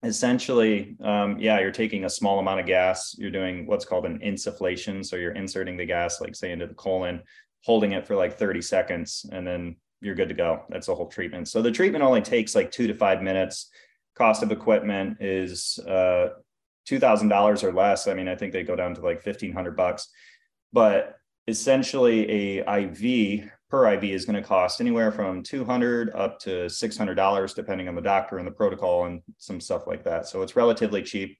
essentially 0.03 0.95
um, 1.03 1.37
yeah 1.39 1.59
you're 1.59 1.71
taking 1.71 2.05
a 2.05 2.09
small 2.09 2.39
amount 2.39 2.59
of 2.59 2.65
gas 2.65 3.15
you're 3.17 3.31
doing 3.31 3.65
what's 3.65 3.85
called 3.85 4.05
an 4.05 4.19
insufflation. 4.19 5.05
So 5.05 5.15
you're 5.15 5.33
inserting 5.33 5.77
the 5.77 5.85
gas 5.85 6.21
like 6.21 6.35
say 6.35 6.51
into 6.51 6.67
the 6.67 6.73
colon 6.73 7.21
holding 7.65 7.91
it 7.91 8.07
for 8.07 8.15
like 8.15 8.37
30 8.37 8.61
seconds 8.61 9.25
and 9.31 9.45
then 9.45 9.75
you're 10.01 10.15
good 10.15 10.29
to 10.29 10.35
go. 10.35 10.63
That's 10.69 10.87
the 10.87 10.95
whole 10.95 11.07
treatment. 11.07 11.49
So 11.49 11.61
the 11.61 11.71
treatment 11.71 12.03
only 12.05 12.21
takes 12.21 12.55
like 12.55 12.71
two 12.71 12.87
to 12.87 12.93
five 12.93 13.21
minutes. 13.21 13.69
Cost 14.15 14.43
of 14.43 14.51
equipment 14.51 15.17
is 15.19 15.77
uh, 15.85 16.29
$2000 16.87 17.63
or 17.63 17.73
less. 17.73 18.07
I 18.07 18.13
mean 18.13 18.29
i 18.29 18.35
think 18.35 18.53
they 18.53 18.63
go 18.63 18.77
down 18.77 18.95
to 18.95 19.01
like 19.01 19.25
1500 19.25 19.75
bucks. 19.75 20.07
But 20.71 21.15
essentially 21.47 22.59
a 22.59 22.79
iv 22.81 23.49
per 23.69 23.93
IV 23.93 24.03
is 24.03 24.25
going 24.25 24.41
to 24.41 24.47
cost 24.47 24.81
anywhere 24.81 25.11
from 25.11 25.43
200 25.43 26.11
up 26.15 26.39
to 26.39 26.65
$600 26.65 27.55
depending 27.55 27.87
on 27.87 27.95
the 27.95 28.01
doctor 28.01 28.37
and 28.37 28.47
the 28.47 28.51
protocol 28.51 29.05
and 29.05 29.21
some 29.37 29.61
stuff 29.61 29.85
like 29.85 30.03
that. 30.03 30.27
So 30.27 30.41
it's 30.41 30.55
relatively 30.55 31.03
cheap, 31.03 31.37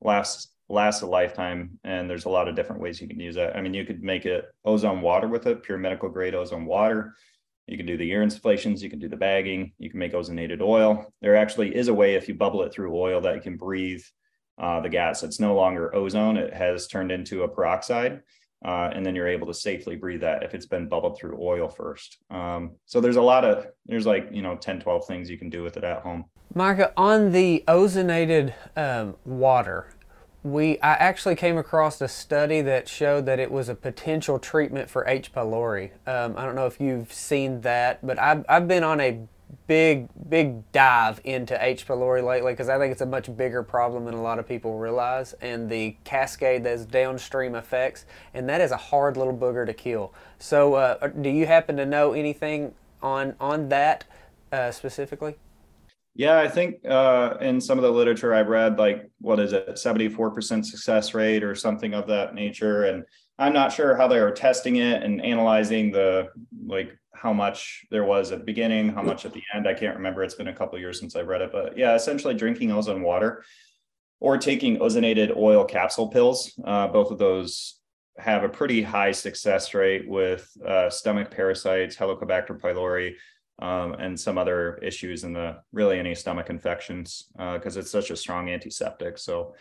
lasts 0.00 0.52
lasts 0.68 1.02
a 1.02 1.06
lifetime 1.06 1.78
and 1.84 2.10
there's 2.10 2.24
a 2.24 2.28
lot 2.28 2.48
of 2.48 2.56
different 2.56 2.82
ways 2.82 3.00
you 3.00 3.06
can 3.06 3.20
use 3.20 3.36
that. 3.36 3.56
I 3.56 3.60
mean, 3.60 3.72
you 3.72 3.84
could 3.84 4.02
make 4.02 4.26
it 4.26 4.46
ozone 4.64 5.00
water 5.00 5.28
with 5.28 5.46
it, 5.46 5.62
pure 5.62 5.78
medical 5.78 6.08
grade 6.08 6.34
ozone 6.34 6.66
water. 6.66 7.14
You 7.68 7.76
can 7.76 7.86
do 7.86 7.96
the 7.96 8.08
ear 8.10 8.24
insufflations, 8.24 8.80
you 8.80 8.90
can 8.90 8.98
do 8.98 9.08
the 9.08 9.16
bagging, 9.16 9.72
you 9.78 9.90
can 9.90 9.98
make 9.98 10.12
ozonated 10.12 10.60
oil. 10.60 11.12
There 11.20 11.36
actually 11.36 11.74
is 11.74 11.88
a 11.88 11.94
way 11.94 12.14
if 12.14 12.28
you 12.28 12.34
bubble 12.34 12.62
it 12.62 12.72
through 12.72 12.96
oil 12.96 13.20
that 13.22 13.36
you 13.36 13.40
can 13.40 13.56
breathe 13.56 14.02
uh, 14.58 14.80
the 14.80 14.88
gas. 14.88 15.22
It's 15.22 15.40
no 15.40 15.54
longer 15.54 15.94
ozone, 15.94 16.36
it 16.36 16.52
has 16.54 16.86
turned 16.86 17.12
into 17.12 17.42
a 17.42 17.48
peroxide 17.48 18.22
uh, 18.64 18.90
and 18.94 19.04
then 19.04 19.14
you're 19.14 19.28
able 19.28 19.46
to 19.46 19.54
safely 19.54 19.96
breathe 19.96 20.20
that 20.20 20.42
if 20.42 20.54
it's 20.54 20.66
been 20.66 20.88
bubbled 20.88 21.18
through 21.18 21.38
oil 21.40 21.68
first. 21.68 22.18
Um, 22.30 22.72
so 22.86 23.00
there's 23.00 23.16
a 23.16 23.22
lot 23.22 23.44
of, 23.44 23.66
there's 23.86 24.06
like, 24.06 24.28
you 24.32 24.42
know, 24.42 24.56
10, 24.56 24.80
12 24.80 25.06
things 25.06 25.30
you 25.30 25.38
can 25.38 25.50
do 25.50 25.62
with 25.62 25.76
it 25.76 25.84
at 25.84 26.02
home. 26.02 26.24
Micah, 26.54 26.92
on 26.96 27.32
the 27.32 27.62
ozonated 27.68 28.54
um, 28.76 29.16
water, 29.24 29.92
we 30.42 30.78
I 30.80 30.92
actually 30.92 31.34
came 31.34 31.58
across 31.58 32.00
a 32.00 32.08
study 32.08 32.60
that 32.62 32.88
showed 32.88 33.26
that 33.26 33.40
it 33.40 33.50
was 33.50 33.68
a 33.68 33.74
potential 33.74 34.38
treatment 34.38 34.88
for 34.88 35.06
H. 35.06 35.32
pylori. 35.32 35.90
Um, 36.06 36.34
I 36.36 36.44
don't 36.44 36.54
know 36.54 36.66
if 36.66 36.80
you've 36.80 37.12
seen 37.12 37.62
that, 37.62 38.06
but 38.06 38.18
I've, 38.18 38.44
I've 38.48 38.68
been 38.68 38.84
on 38.84 39.00
a 39.00 39.26
big 39.66 40.08
big 40.28 40.70
dive 40.72 41.20
into 41.24 41.62
H. 41.62 41.86
pylori 41.86 42.24
lately 42.24 42.52
because 42.52 42.68
I 42.68 42.78
think 42.78 42.92
it's 42.92 43.00
a 43.00 43.06
much 43.06 43.34
bigger 43.36 43.62
problem 43.62 44.04
than 44.04 44.14
a 44.14 44.22
lot 44.22 44.38
of 44.38 44.46
people 44.46 44.78
realize, 44.78 45.34
and 45.34 45.68
the 45.70 45.96
cascade 46.04 46.64
that's 46.64 46.84
downstream 46.84 47.54
effects, 47.54 48.06
and 48.34 48.48
that 48.48 48.60
is 48.60 48.70
a 48.70 48.76
hard 48.76 49.16
little 49.16 49.36
booger 49.36 49.66
to 49.66 49.74
kill. 49.74 50.12
So, 50.38 50.74
uh, 50.74 51.08
do 51.08 51.30
you 51.30 51.46
happen 51.46 51.76
to 51.76 51.86
know 51.86 52.12
anything 52.12 52.74
on 53.02 53.34
on 53.40 53.68
that 53.68 54.04
uh, 54.52 54.70
specifically? 54.70 55.36
Yeah, 56.16 56.38
I 56.38 56.48
think 56.48 56.76
uh, 56.88 57.34
in 57.42 57.60
some 57.60 57.76
of 57.76 57.82
the 57.82 57.90
literature 57.90 58.32
I've 58.32 58.48
read, 58.48 58.78
like 58.78 59.10
what 59.20 59.38
is 59.38 59.52
it, 59.52 59.68
74% 59.68 60.64
success 60.64 61.12
rate 61.12 61.44
or 61.44 61.54
something 61.54 61.92
of 61.92 62.06
that 62.06 62.34
nature. 62.34 62.84
And 62.84 63.04
I'm 63.38 63.52
not 63.52 63.70
sure 63.70 63.94
how 63.94 64.08
they 64.08 64.18
were 64.18 64.30
testing 64.30 64.76
it 64.76 65.02
and 65.02 65.22
analyzing 65.22 65.92
the 65.92 66.28
like 66.66 66.96
how 67.26 67.32
much 67.32 67.84
there 67.90 68.04
was 68.04 68.30
at 68.30 68.38
the 68.38 68.44
beginning, 68.44 68.88
how 68.88 69.02
much 69.02 69.24
at 69.24 69.32
the 69.32 69.42
end. 69.52 69.66
I 69.66 69.74
can't 69.74 69.96
remember. 69.96 70.22
It's 70.22 70.36
been 70.36 70.46
a 70.46 70.54
couple 70.54 70.78
years 70.78 71.00
since 71.00 71.16
I 71.16 71.22
read 71.22 71.42
it, 71.42 71.50
but 71.50 71.76
yeah, 71.76 71.96
essentially 71.96 72.34
drinking 72.34 72.70
ozone 72.70 73.02
water 73.02 73.42
or 74.20 74.38
taking 74.38 74.78
ozonated 74.78 75.36
oil 75.36 75.64
capsule 75.64 76.06
pills. 76.06 76.52
Uh, 76.64 76.86
both 76.86 77.10
of 77.10 77.18
those 77.18 77.80
have 78.16 78.44
a 78.44 78.48
pretty 78.48 78.80
high 78.80 79.10
success 79.10 79.74
rate 79.74 80.08
with 80.08 80.48
uh, 80.64 80.88
stomach 80.88 81.32
parasites, 81.32 81.96
Helicobacter 81.96 82.60
pylori, 82.60 83.14
um, 83.58 83.94
and 83.94 84.18
some 84.18 84.38
other 84.38 84.76
issues 84.76 85.24
in 85.24 85.32
the 85.32 85.56
really 85.72 85.98
any 85.98 86.14
stomach 86.14 86.48
infections 86.48 87.28
because 87.36 87.76
uh, 87.76 87.80
it's 87.80 87.90
such 87.90 88.12
a 88.12 88.16
strong 88.16 88.50
antiseptic. 88.50 89.18
So 89.18 89.56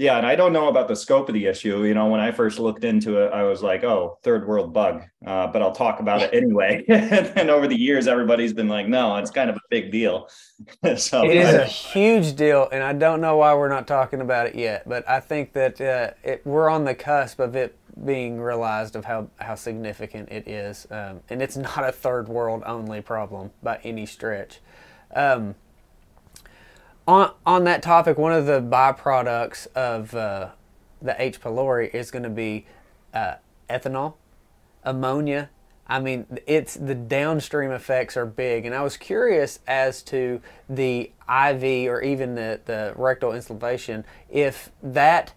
yeah, 0.00 0.16
and 0.16 0.26
I 0.26 0.34
don't 0.34 0.54
know 0.54 0.68
about 0.68 0.88
the 0.88 0.96
scope 0.96 1.28
of 1.28 1.34
the 1.34 1.44
issue. 1.44 1.84
You 1.84 1.92
know, 1.92 2.06
when 2.06 2.20
I 2.20 2.30
first 2.30 2.58
looked 2.58 2.84
into 2.84 3.18
it, 3.18 3.34
I 3.34 3.42
was 3.42 3.62
like, 3.62 3.84
"Oh, 3.84 4.16
third 4.22 4.48
world 4.48 4.72
bug," 4.72 5.02
uh, 5.26 5.48
but 5.48 5.60
I'll 5.60 5.74
talk 5.74 6.00
about 6.00 6.22
it 6.22 6.32
anyway. 6.32 6.82
and 6.88 7.50
over 7.50 7.68
the 7.68 7.78
years, 7.78 8.08
everybody's 8.08 8.54
been 8.54 8.68
like, 8.68 8.88
"No, 8.88 9.16
it's 9.16 9.30
kind 9.30 9.50
of 9.50 9.56
a 9.56 9.60
big 9.68 9.92
deal." 9.92 10.30
so 10.96 11.24
it 11.24 11.36
is 11.36 11.52
a 11.52 11.66
huge 11.66 12.34
deal, 12.34 12.66
and 12.72 12.82
I 12.82 12.94
don't 12.94 13.20
know 13.20 13.36
why 13.36 13.52
we're 13.52 13.68
not 13.68 13.86
talking 13.86 14.22
about 14.22 14.46
it 14.46 14.54
yet. 14.54 14.88
But 14.88 15.06
I 15.06 15.20
think 15.20 15.52
that 15.52 15.78
uh, 15.78 16.12
it, 16.24 16.46
we're 16.46 16.70
on 16.70 16.86
the 16.86 16.94
cusp 16.94 17.38
of 17.38 17.54
it 17.54 17.76
being 18.02 18.40
realized 18.40 18.96
of 18.96 19.04
how 19.04 19.28
how 19.38 19.54
significant 19.54 20.30
it 20.30 20.48
is, 20.48 20.86
um, 20.90 21.20
and 21.28 21.42
it's 21.42 21.58
not 21.58 21.86
a 21.86 21.92
third 21.92 22.26
world 22.26 22.62
only 22.64 23.02
problem 23.02 23.50
by 23.62 23.78
any 23.84 24.06
stretch. 24.06 24.60
Um, 25.14 25.56
on 27.06 27.32
on 27.44 27.64
that 27.64 27.82
topic, 27.82 28.18
one 28.18 28.32
of 28.32 28.46
the 28.46 28.60
byproducts 28.60 29.66
of 29.74 30.14
uh, 30.14 30.50
the 31.02 31.20
H. 31.20 31.40
pylori 31.40 31.92
is 31.94 32.10
going 32.10 32.22
to 32.22 32.30
be 32.30 32.66
uh, 33.14 33.34
ethanol, 33.68 34.14
ammonia. 34.84 35.50
I 35.86 35.98
mean, 35.98 36.26
it's 36.46 36.74
the 36.74 36.94
downstream 36.94 37.72
effects 37.72 38.16
are 38.16 38.26
big, 38.26 38.64
and 38.64 38.74
I 38.74 38.82
was 38.82 38.96
curious 38.96 39.58
as 39.66 40.02
to 40.04 40.40
the 40.68 41.10
IV 41.28 41.90
or 41.90 42.00
even 42.00 42.36
the, 42.36 42.60
the 42.64 42.92
rectal 42.96 43.32
instillation 43.32 44.04
if 44.28 44.70
that 44.82 45.32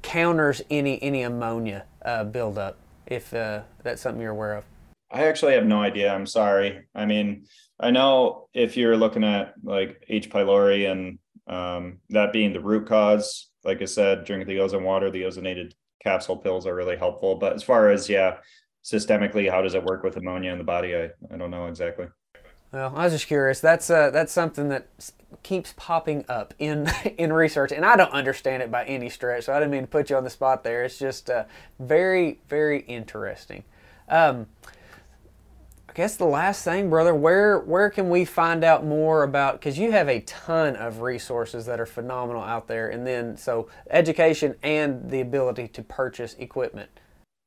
counters 0.00 0.62
any 0.70 1.02
any 1.02 1.22
ammonia 1.22 1.84
uh, 2.02 2.24
buildup. 2.24 2.78
If 3.06 3.34
uh, 3.34 3.62
that's 3.82 4.02
something 4.02 4.20
you're 4.20 4.32
aware 4.32 4.54
of. 4.54 4.64
I 5.10 5.24
actually 5.24 5.54
have 5.54 5.66
no 5.66 5.80
idea. 5.80 6.12
I'm 6.12 6.26
sorry. 6.26 6.86
I 6.94 7.06
mean, 7.06 7.46
I 7.80 7.90
know 7.90 8.48
if 8.54 8.76
you're 8.76 8.96
looking 8.96 9.24
at 9.24 9.54
like 9.62 10.04
H. 10.08 10.30
pylori 10.30 10.90
and 10.90 11.18
um, 11.46 11.98
that 12.10 12.32
being 12.32 12.52
the 12.52 12.60
root 12.60 12.88
cause, 12.88 13.50
like 13.64 13.80
I 13.82 13.86
said, 13.86 14.24
drink 14.24 14.46
the 14.46 14.60
ozone 14.60 14.84
water, 14.84 15.10
the 15.10 15.22
ozonated 15.22 15.72
capsule 16.02 16.36
pills 16.36 16.66
are 16.66 16.74
really 16.74 16.96
helpful. 16.96 17.36
But 17.36 17.54
as 17.54 17.62
far 17.62 17.90
as, 17.90 18.08
yeah, 18.08 18.38
systemically, 18.84 19.50
how 19.50 19.62
does 19.62 19.74
it 19.74 19.84
work 19.84 20.02
with 20.02 20.16
ammonia 20.16 20.52
in 20.52 20.58
the 20.58 20.64
body? 20.64 20.94
I, 20.94 21.10
I 21.32 21.36
don't 21.36 21.50
know 21.50 21.66
exactly. 21.66 22.06
Well, 22.72 22.92
I 22.94 23.04
was 23.04 23.14
just 23.14 23.26
curious. 23.26 23.60
That's 23.60 23.88
uh, 23.88 24.10
that's 24.10 24.32
something 24.32 24.68
that 24.68 24.88
keeps 25.42 25.72
popping 25.76 26.24
up 26.28 26.52
in 26.58 26.90
in 27.18 27.32
research, 27.32 27.72
and 27.72 27.84
I 27.84 27.96
don't 27.96 28.12
understand 28.12 28.62
it 28.62 28.70
by 28.70 28.84
any 28.84 29.08
stretch. 29.08 29.44
So 29.44 29.54
I 29.54 29.58
didn't 29.58 29.70
mean 29.70 29.82
to 29.82 29.86
put 29.86 30.10
you 30.10 30.16
on 30.16 30.24
the 30.24 30.30
spot 30.30 30.64
there. 30.64 30.84
It's 30.84 30.98
just 30.98 31.30
uh, 31.30 31.44
very 31.78 32.40
very 32.48 32.80
interesting. 32.80 33.64
Um, 34.08 34.48
guess 35.98 36.14
the 36.14 36.24
last 36.24 36.62
thing, 36.62 36.88
brother, 36.88 37.12
where 37.12 37.58
where 37.58 37.90
can 37.90 38.08
we 38.08 38.24
find 38.24 38.62
out 38.62 38.86
more 38.86 39.24
about? 39.24 39.54
Because 39.54 39.80
you 39.80 39.90
have 39.90 40.08
a 40.08 40.20
ton 40.20 40.76
of 40.76 41.00
resources 41.00 41.66
that 41.66 41.80
are 41.80 41.86
phenomenal 41.86 42.40
out 42.40 42.68
there, 42.68 42.88
and 42.88 43.04
then 43.04 43.36
so 43.36 43.68
education 43.90 44.54
and 44.62 45.10
the 45.10 45.20
ability 45.20 45.66
to 45.66 45.82
purchase 45.82 46.34
equipment. 46.34 46.88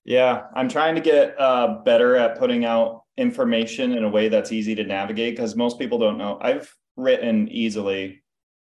Yeah, 0.04 0.48
I'm 0.54 0.68
trying 0.68 0.96
to 0.96 1.02
get 1.02 1.40
uh, 1.40 1.80
better 1.86 2.18
at 2.18 2.38
putting 2.38 2.66
out 2.66 3.04
information 3.16 3.94
in 3.94 4.04
a 4.04 4.10
way 4.10 4.28
that's 4.28 4.52
easy 4.52 4.76
to 4.76 4.84
navigate 4.84 5.38
because 5.38 5.56
most 5.56 5.80
people 5.80 5.98
don't 5.98 6.18
know. 6.18 6.38
I've 6.42 6.76
written 6.98 7.48
easily 7.48 8.22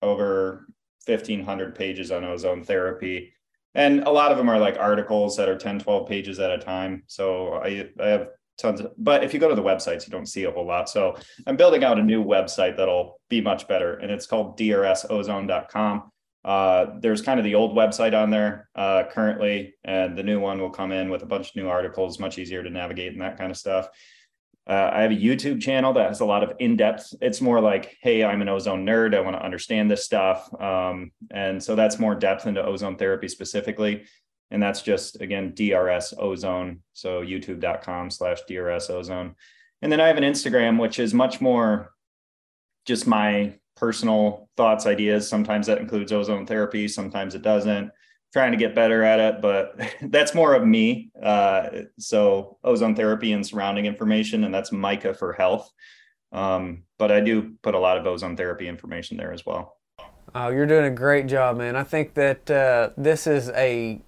over 0.01 0.67
1,500 1.05 1.73
pages 1.73 2.11
on 2.11 2.25
ozone 2.25 2.65
therapy. 2.65 3.31
And 3.75 4.01
a 4.03 4.09
lot 4.09 4.31
of 4.31 4.37
them 4.37 4.49
are 4.49 4.59
like 4.59 4.77
articles 4.77 5.37
that 5.37 5.47
are 5.47 5.57
10, 5.57 5.79
12 5.79 6.09
pages 6.09 6.39
at 6.39 6.51
a 6.51 6.57
time. 6.57 7.03
So 7.05 7.53
I, 7.53 7.87
I 7.99 8.07
have 8.07 8.27
tons 8.60 8.82
of, 8.82 8.91
but 8.98 9.24
if 9.24 9.34
you 9.34 9.39
go 9.39 9.50
to 9.50 9.56
the 9.56 9.63
websites, 9.63 10.06
you 10.06 10.12
don't 10.12 10.26
see 10.26 10.43
a 10.43 10.52
whole 10.52 10.65
lot. 10.65 10.89
So 10.89 11.15
I'm 11.48 11.58
building 11.58 11.84
out 11.84 12.00
a 12.00 12.04
new 12.04 12.24
website 12.24 12.78
that'll 12.78 13.19
be 13.30 13.41
much 13.41 13.67
better, 13.67 13.95
and 13.95 14.12
it's 14.12 14.26
called 14.26 14.58
drsozone.com. 14.58 16.12
Uh, 16.45 16.86
there's 17.00 17.22
kind 17.22 17.39
of 17.39 17.43
the 17.43 17.56
old 17.56 17.76
website 17.76 18.19
on 18.19 18.30
there 18.30 18.69
uh, 18.76 19.04
currently, 19.12 19.76
and 19.84 20.17
the 20.17 20.24
new 20.24 20.39
one 20.39 20.60
will 20.60 20.69
come 20.69 20.91
in 20.91 21.10
with 21.10 21.22
a 21.22 21.26
bunch 21.26 21.50
of 21.50 21.56
new 21.56 21.67
articles, 21.67 22.19
much 22.19 22.38
easier 22.38 22.63
to 22.63 22.69
navigate 22.69 23.12
and 23.12 23.22
that 23.22 23.38
kind 23.38 23.52
of 23.52 23.58
stuff. 23.58 23.89
Uh, 24.67 24.91
I 24.93 25.02
have 25.02 25.12
a 25.12 25.15
YouTube 25.15 25.62
channel 25.62 25.93
that 25.93 26.08
has 26.08 26.19
a 26.19 26.26
lot 26.26 26.43
of 26.43 26.54
in 26.60 26.76
depth. 26.76 27.13
It's 27.22 27.41
more 27.41 27.60
like, 27.60 27.98
hey, 28.02 28.24
I'm 28.24 28.41
an 28.41 28.50
ozone 28.50 28.86
nerd. 28.86 29.15
I 29.15 29.19
want 29.19 29.36
to 29.36 29.43
understand 29.43 29.89
this 29.89 30.06
stuff. 30.06 30.48
Um, 30.62 31.12
and 31.32 31.62
so 31.62 31.76
that's 31.76 31.98
more 31.98 32.13
depth 32.13 32.45
into 32.45 32.63
ozone 32.63 32.95
therapy 32.95 33.28
specifically 33.28 34.06
and 34.51 34.62
that's 34.62 34.81
just 34.81 35.21
again 35.21 35.53
drs 35.55 36.13
ozone. 36.17 36.81
So 36.93 37.21
youtube.com 37.21 38.09
slash 38.09 38.39
drs 38.47 38.89
ozone. 38.89 39.35
And 39.81 39.91
then 39.91 40.01
i 40.01 40.07
have 40.07 40.17
an 40.17 40.23
instagram 40.23 40.79
which 40.79 40.99
is 40.99 41.13
much 41.13 41.41
more 41.41 41.91
just 42.85 43.07
my 43.07 43.53
personal 43.75 44.49
thoughts 44.57 44.85
ideas. 44.85 45.27
Sometimes 45.29 45.67
that 45.67 45.77
includes 45.77 46.12
ozone 46.12 46.45
therapy 46.45 46.88
sometimes 46.88 47.35
it 47.35 47.41
doesn't. 47.41 47.91
Trying 48.31 48.51
to 48.51 48.57
get 48.57 48.75
better 48.75 49.03
at 49.03 49.19
it 49.19 49.41
but 49.41 49.79
that's 50.01 50.33
more 50.33 50.53
of 50.53 50.65
me. 50.65 51.12
Uh, 51.21 51.69
so 51.97 52.57
ozone 52.63 52.95
therapy 52.95 53.31
and 53.33 53.45
surrounding 53.45 53.85
information 53.85 54.43
and 54.43 54.53
that's 54.53 54.71
micah 54.71 55.13
for 55.13 55.33
health. 55.33 55.69
Um, 56.31 56.83
but 56.97 57.12
i 57.12 57.19
do 57.21 57.55
put 57.63 57.73
a 57.73 57.79
lot 57.79 57.97
of 57.97 58.05
ozone 58.05 58.35
therapy 58.38 58.67
information 58.67 59.17
there 59.17 59.33
as 59.33 59.45
well. 59.45 59.79
Oh, 60.35 60.49
you're 60.49 60.67
doing 60.67 60.85
a 60.85 60.91
great 60.91 61.25
job, 61.25 61.57
man. 61.57 61.75
I 61.75 61.83
think 61.83 62.13
that 62.13 62.51
uh, 62.51 62.91
this 62.97 63.25
is 63.25 63.49
a 63.49 63.99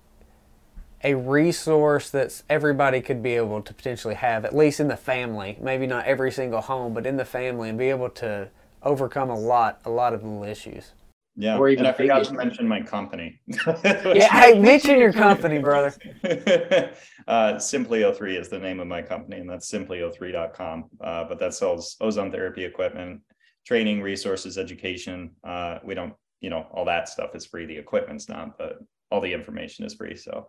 a 1.03 1.15
resource 1.15 2.09
that 2.11 2.41
everybody 2.49 3.01
could 3.01 3.23
be 3.23 3.35
able 3.35 3.61
to 3.61 3.73
potentially 3.73 4.15
have, 4.15 4.45
at 4.45 4.55
least 4.55 4.79
in 4.79 4.87
the 4.87 4.97
family. 4.97 5.57
Maybe 5.61 5.87
not 5.87 6.05
every 6.05 6.31
single 6.31 6.61
home, 6.61 6.93
but 6.93 7.05
in 7.05 7.17
the 7.17 7.25
family, 7.25 7.69
and 7.69 7.77
be 7.77 7.89
able 7.89 8.09
to 8.11 8.49
overcome 8.83 9.29
a 9.29 9.39
lot, 9.39 9.81
a 9.85 9.89
lot 9.89 10.13
of 10.13 10.23
little 10.23 10.43
issues. 10.43 10.93
Yeah, 11.35 11.57
or 11.57 11.69
even 11.69 11.85
and 11.85 11.95
I 11.95 11.97
forgot 11.97 12.25
to 12.25 12.33
mention 12.33 12.67
my 12.67 12.81
company. 12.81 13.39
yeah, 13.47 14.27
hey, 14.27 14.59
mention 14.59 14.99
your 14.99 15.13
company, 15.13 15.59
brother. 15.59 15.93
uh, 17.27 17.57
Simply 17.57 18.01
O3 18.01 18.39
is 18.39 18.49
the 18.49 18.59
name 18.59 18.81
of 18.81 18.87
my 18.87 19.01
company, 19.01 19.37
and 19.37 19.49
that's 19.49 19.71
simplyo3.com. 19.71 20.89
Uh, 20.99 21.23
but 21.23 21.39
that 21.39 21.53
sells 21.53 21.95
ozone 22.01 22.31
therapy 22.31 22.65
equipment, 22.65 23.21
training, 23.65 24.01
resources, 24.01 24.57
education. 24.57 25.31
Uh, 25.43 25.79
we 25.85 25.95
don't, 25.95 26.13
you 26.41 26.49
know, 26.49 26.67
all 26.71 26.83
that 26.85 27.07
stuff 27.07 27.33
is 27.33 27.45
free. 27.45 27.65
The 27.65 27.77
equipment's 27.77 28.27
not, 28.27 28.57
but 28.57 28.79
all 29.09 29.21
the 29.21 29.31
information 29.31 29.85
is 29.85 29.93
free. 29.93 30.17
So 30.17 30.47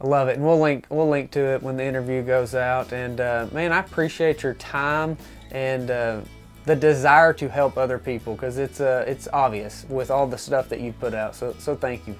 I 0.00 0.06
love 0.06 0.28
it, 0.28 0.36
and 0.36 0.44
we'll 0.44 0.60
link 0.60 0.86
we'll 0.90 1.08
link 1.08 1.30
to 1.32 1.40
it 1.40 1.62
when 1.62 1.76
the 1.76 1.84
interview 1.84 2.22
goes 2.22 2.54
out. 2.54 2.92
And 2.92 3.20
uh, 3.20 3.48
man, 3.52 3.72
I 3.72 3.78
appreciate 3.78 4.42
your 4.42 4.54
time 4.54 5.16
and 5.50 5.90
uh, 5.90 6.20
the 6.66 6.76
desire 6.76 7.32
to 7.32 7.48
help 7.48 7.78
other 7.78 7.98
people 7.98 8.34
because 8.34 8.58
it's 8.58 8.80
uh, 8.80 9.04
it's 9.06 9.28
obvious 9.32 9.86
with 9.88 10.10
all 10.10 10.26
the 10.26 10.38
stuff 10.38 10.68
that 10.68 10.80
you 10.80 10.92
put 10.92 11.14
out. 11.14 11.34
So 11.34 11.54
so 11.58 11.74
thank 11.74 12.06
you. 12.06 12.14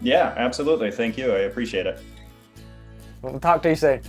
Yeah, 0.00 0.34
absolutely. 0.36 0.90
Thank 0.90 1.16
you. 1.16 1.32
I 1.32 1.40
appreciate 1.40 1.86
it. 1.86 2.00
We'll 3.22 3.40
talk 3.40 3.62
to 3.62 3.70
you 3.70 3.76
soon. 3.76 4.02